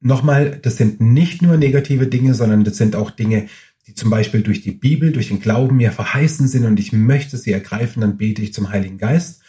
Nochmal, 0.00 0.58
das 0.60 0.76
sind 0.76 1.00
nicht 1.00 1.40
nur 1.40 1.56
negative 1.56 2.08
Dinge, 2.08 2.34
sondern 2.34 2.64
das 2.64 2.78
sind 2.78 2.96
auch 2.96 3.10
Dinge, 3.12 3.46
die 3.86 3.94
zum 3.94 4.10
Beispiel 4.10 4.42
durch 4.42 4.62
die 4.62 4.72
Bibel, 4.72 5.12
durch 5.12 5.28
den 5.28 5.40
Glauben 5.40 5.76
mir 5.76 5.92
verheißen 5.92 6.48
sind 6.48 6.64
und 6.64 6.80
ich 6.80 6.92
möchte 6.92 7.36
sie 7.36 7.52
ergreifen, 7.52 8.00
dann 8.00 8.16
bete 8.16 8.42
ich 8.42 8.54
zum 8.54 8.70
Heiligen 8.70 8.98
Geist. 8.98 9.42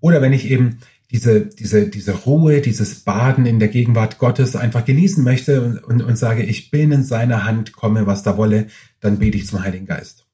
Oder 0.00 0.22
wenn 0.22 0.32
ich 0.32 0.50
eben 0.50 0.78
diese, 1.10 1.46
diese, 1.46 1.88
diese 1.88 2.12
Ruhe, 2.12 2.60
dieses 2.60 3.00
Baden 3.00 3.44
in 3.44 3.58
der 3.58 3.68
Gegenwart 3.68 4.18
Gottes 4.18 4.56
einfach 4.56 4.84
genießen 4.84 5.22
möchte 5.22 5.62
und, 5.62 5.78
und, 5.84 6.02
und 6.02 6.16
sage, 6.16 6.42
ich 6.42 6.70
bin 6.70 6.90
in 6.90 7.04
seiner 7.04 7.44
Hand, 7.44 7.72
komme, 7.72 8.06
was 8.06 8.22
da 8.22 8.36
wolle, 8.36 8.68
dann 9.00 9.18
bete 9.18 9.36
ich 9.36 9.46
zum 9.46 9.62
Heiligen 9.62 9.86
Geist. 9.86 10.26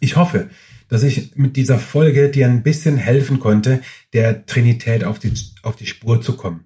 Ich 0.00 0.16
hoffe, 0.16 0.50
dass 0.88 1.02
ich 1.02 1.36
mit 1.36 1.56
dieser 1.56 1.78
Folge 1.78 2.30
dir 2.30 2.46
ein 2.46 2.62
bisschen 2.62 2.96
helfen 2.96 3.40
konnte, 3.40 3.80
der 4.12 4.44
Trinität 4.44 5.04
auf 5.04 5.18
die, 5.18 5.32
auf 5.62 5.76
die 5.76 5.86
Spur 5.86 6.20
zu 6.20 6.36
kommen. 6.36 6.64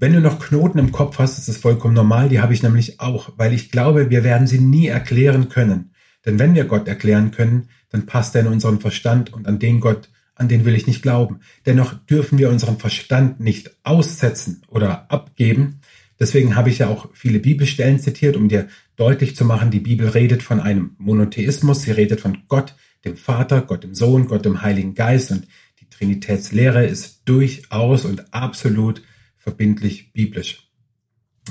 Wenn 0.00 0.14
du 0.14 0.22
noch 0.22 0.40
Knoten 0.40 0.78
im 0.78 0.92
Kopf 0.92 1.18
hast, 1.18 1.36
ist 1.36 1.48
das 1.48 1.58
vollkommen 1.58 1.92
normal, 1.92 2.30
die 2.30 2.40
habe 2.40 2.54
ich 2.54 2.62
nämlich 2.62 3.00
auch, 3.00 3.34
weil 3.36 3.52
ich 3.52 3.70
glaube, 3.70 4.08
wir 4.08 4.24
werden 4.24 4.46
sie 4.46 4.58
nie 4.58 4.86
erklären 4.86 5.50
können. 5.50 5.92
Denn 6.24 6.38
wenn 6.38 6.54
wir 6.54 6.64
Gott 6.64 6.88
erklären 6.88 7.32
können, 7.32 7.68
dann 7.90 8.06
passt 8.06 8.34
er 8.34 8.40
in 8.40 8.46
unseren 8.46 8.80
Verstand 8.80 9.30
und 9.30 9.46
an 9.46 9.58
den 9.58 9.78
Gott, 9.78 10.08
an 10.34 10.48
den 10.48 10.64
will 10.64 10.74
ich 10.74 10.86
nicht 10.86 11.02
glauben. 11.02 11.40
Dennoch 11.66 11.92
dürfen 11.92 12.38
wir 12.38 12.48
unseren 12.48 12.78
Verstand 12.78 13.40
nicht 13.40 13.76
aussetzen 13.82 14.62
oder 14.68 15.10
abgeben. 15.10 15.80
Deswegen 16.18 16.56
habe 16.56 16.70
ich 16.70 16.78
ja 16.78 16.88
auch 16.88 17.10
viele 17.12 17.38
Bibelstellen 17.38 17.98
zitiert, 17.98 18.36
um 18.36 18.48
dir 18.48 18.68
deutlich 18.96 19.36
zu 19.36 19.44
machen, 19.44 19.70
die 19.70 19.80
Bibel 19.80 20.08
redet 20.08 20.42
von 20.42 20.60
einem 20.60 20.96
Monotheismus, 20.96 21.82
sie 21.82 21.90
redet 21.90 22.20
von 22.20 22.38
Gott, 22.48 22.74
dem 23.04 23.18
Vater, 23.18 23.60
Gott 23.60 23.84
dem 23.84 23.94
Sohn, 23.94 24.28
Gott 24.28 24.46
dem 24.46 24.62
Heiligen 24.62 24.94
Geist 24.94 25.30
und 25.30 25.46
die 25.80 25.90
Trinitätslehre 25.90 26.86
ist 26.86 27.20
durchaus 27.26 28.06
und 28.06 28.32
absolut 28.32 29.02
verbindlich 29.40 30.12
biblisch. 30.12 30.70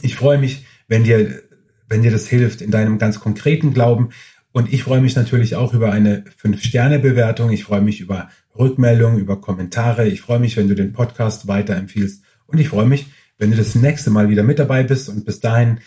Ich 0.01 0.15
freue 0.15 0.37
mich, 0.37 0.65
wenn 0.87 1.03
dir, 1.03 1.41
wenn 1.89 2.03
dir 2.03 2.11
das 2.11 2.27
hilft 2.27 2.61
in 2.61 2.71
deinem 2.71 2.97
ganz 2.97 3.19
konkreten 3.19 3.73
Glauben. 3.73 4.09
Und 4.51 4.71
ich 4.71 4.83
freue 4.83 5.01
mich 5.01 5.15
natürlich 5.15 5.55
auch 5.55 5.73
über 5.73 5.91
eine 5.91 6.23
5-Sterne-Bewertung. 6.41 7.51
Ich 7.51 7.65
freue 7.65 7.81
mich 7.81 7.99
über 7.99 8.29
Rückmeldungen, 8.57 9.19
über 9.19 9.41
Kommentare. 9.41 10.07
Ich 10.07 10.21
freue 10.21 10.39
mich, 10.39 10.55
wenn 10.55 10.67
du 10.67 10.75
den 10.75 10.93
Podcast 10.93 11.47
weiterempfiehlst. 11.47 12.23
Und 12.45 12.59
ich 12.59 12.69
freue 12.69 12.85
mich, 12.85 13.07
wenn 13.37 13.51
du 13.51 13.57
das 13.57 13.75
nächste 13.75 14.11
Mal 14.11 14.29
wieder 14.29 14.43
mit 14.43 14.59
dabei 14.59 14.83
bist. 14.83 15.09
Und 15.09 15.25
bis 15.25 15.39
dahin 15.39 15.79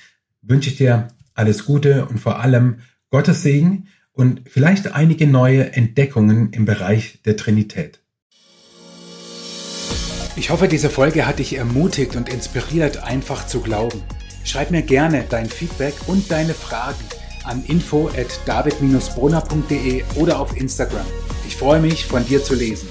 wünsche 0.43 0.71
ich 0.71 0.77
dir 0.77 1.09
alles 1.35 1.65
Gute 1.65 2.07
und 2.07 2.19
vor 2.19 2.41
allem 2.41 2.81
Gottes 3.11 3.43
Segen 3.43 3.89
und 4.13 4.43
vielleicht 4.47 4.95
einige 4.95 5.27
neue 5.27 5.73
Entdeckungen 5.73 6.51
im 6.53 6.65
Bereich 6.65 7.21
der 7.25 7.37
Trinität. 7.37 8.02
Ich 10.35 10.49
hoffe, 10.49 10.67
diese 10.67 10.89
Folge 10.89 11.27
hat 11.27 11.41
dich 11.41 11.57
ermutigt 11.57 12.17
und 12.17 12.31
inspiriert, 12.31 13.05
einfach 13.05 13.47
zu 13.47 13.61
glauben. 13.61 14.03
Schreib 14.45 14.71
mir 14.71 14.81
gerne 14.81 15.27
dein 15.29 15.47
Feedback 15.47 15.95
und 16.07 16.31
deine 16.31 16.55
Fragen 16.55 17.05
an 17.45 17.63
info 17.67 18.09
at 18.09 18.41
david-brunner.de 18.47 20.05
oder 20.15 20.41
auf 20.41 20.57
Instagram. 20.57 21.05
Ich 21.47 21.57
freue 21.57 21.81
mich, 21.81 22.07
von 22.07 22.25
dir 22.25 22.43
zu 22.43 22.55
lesen. 22.55 22.89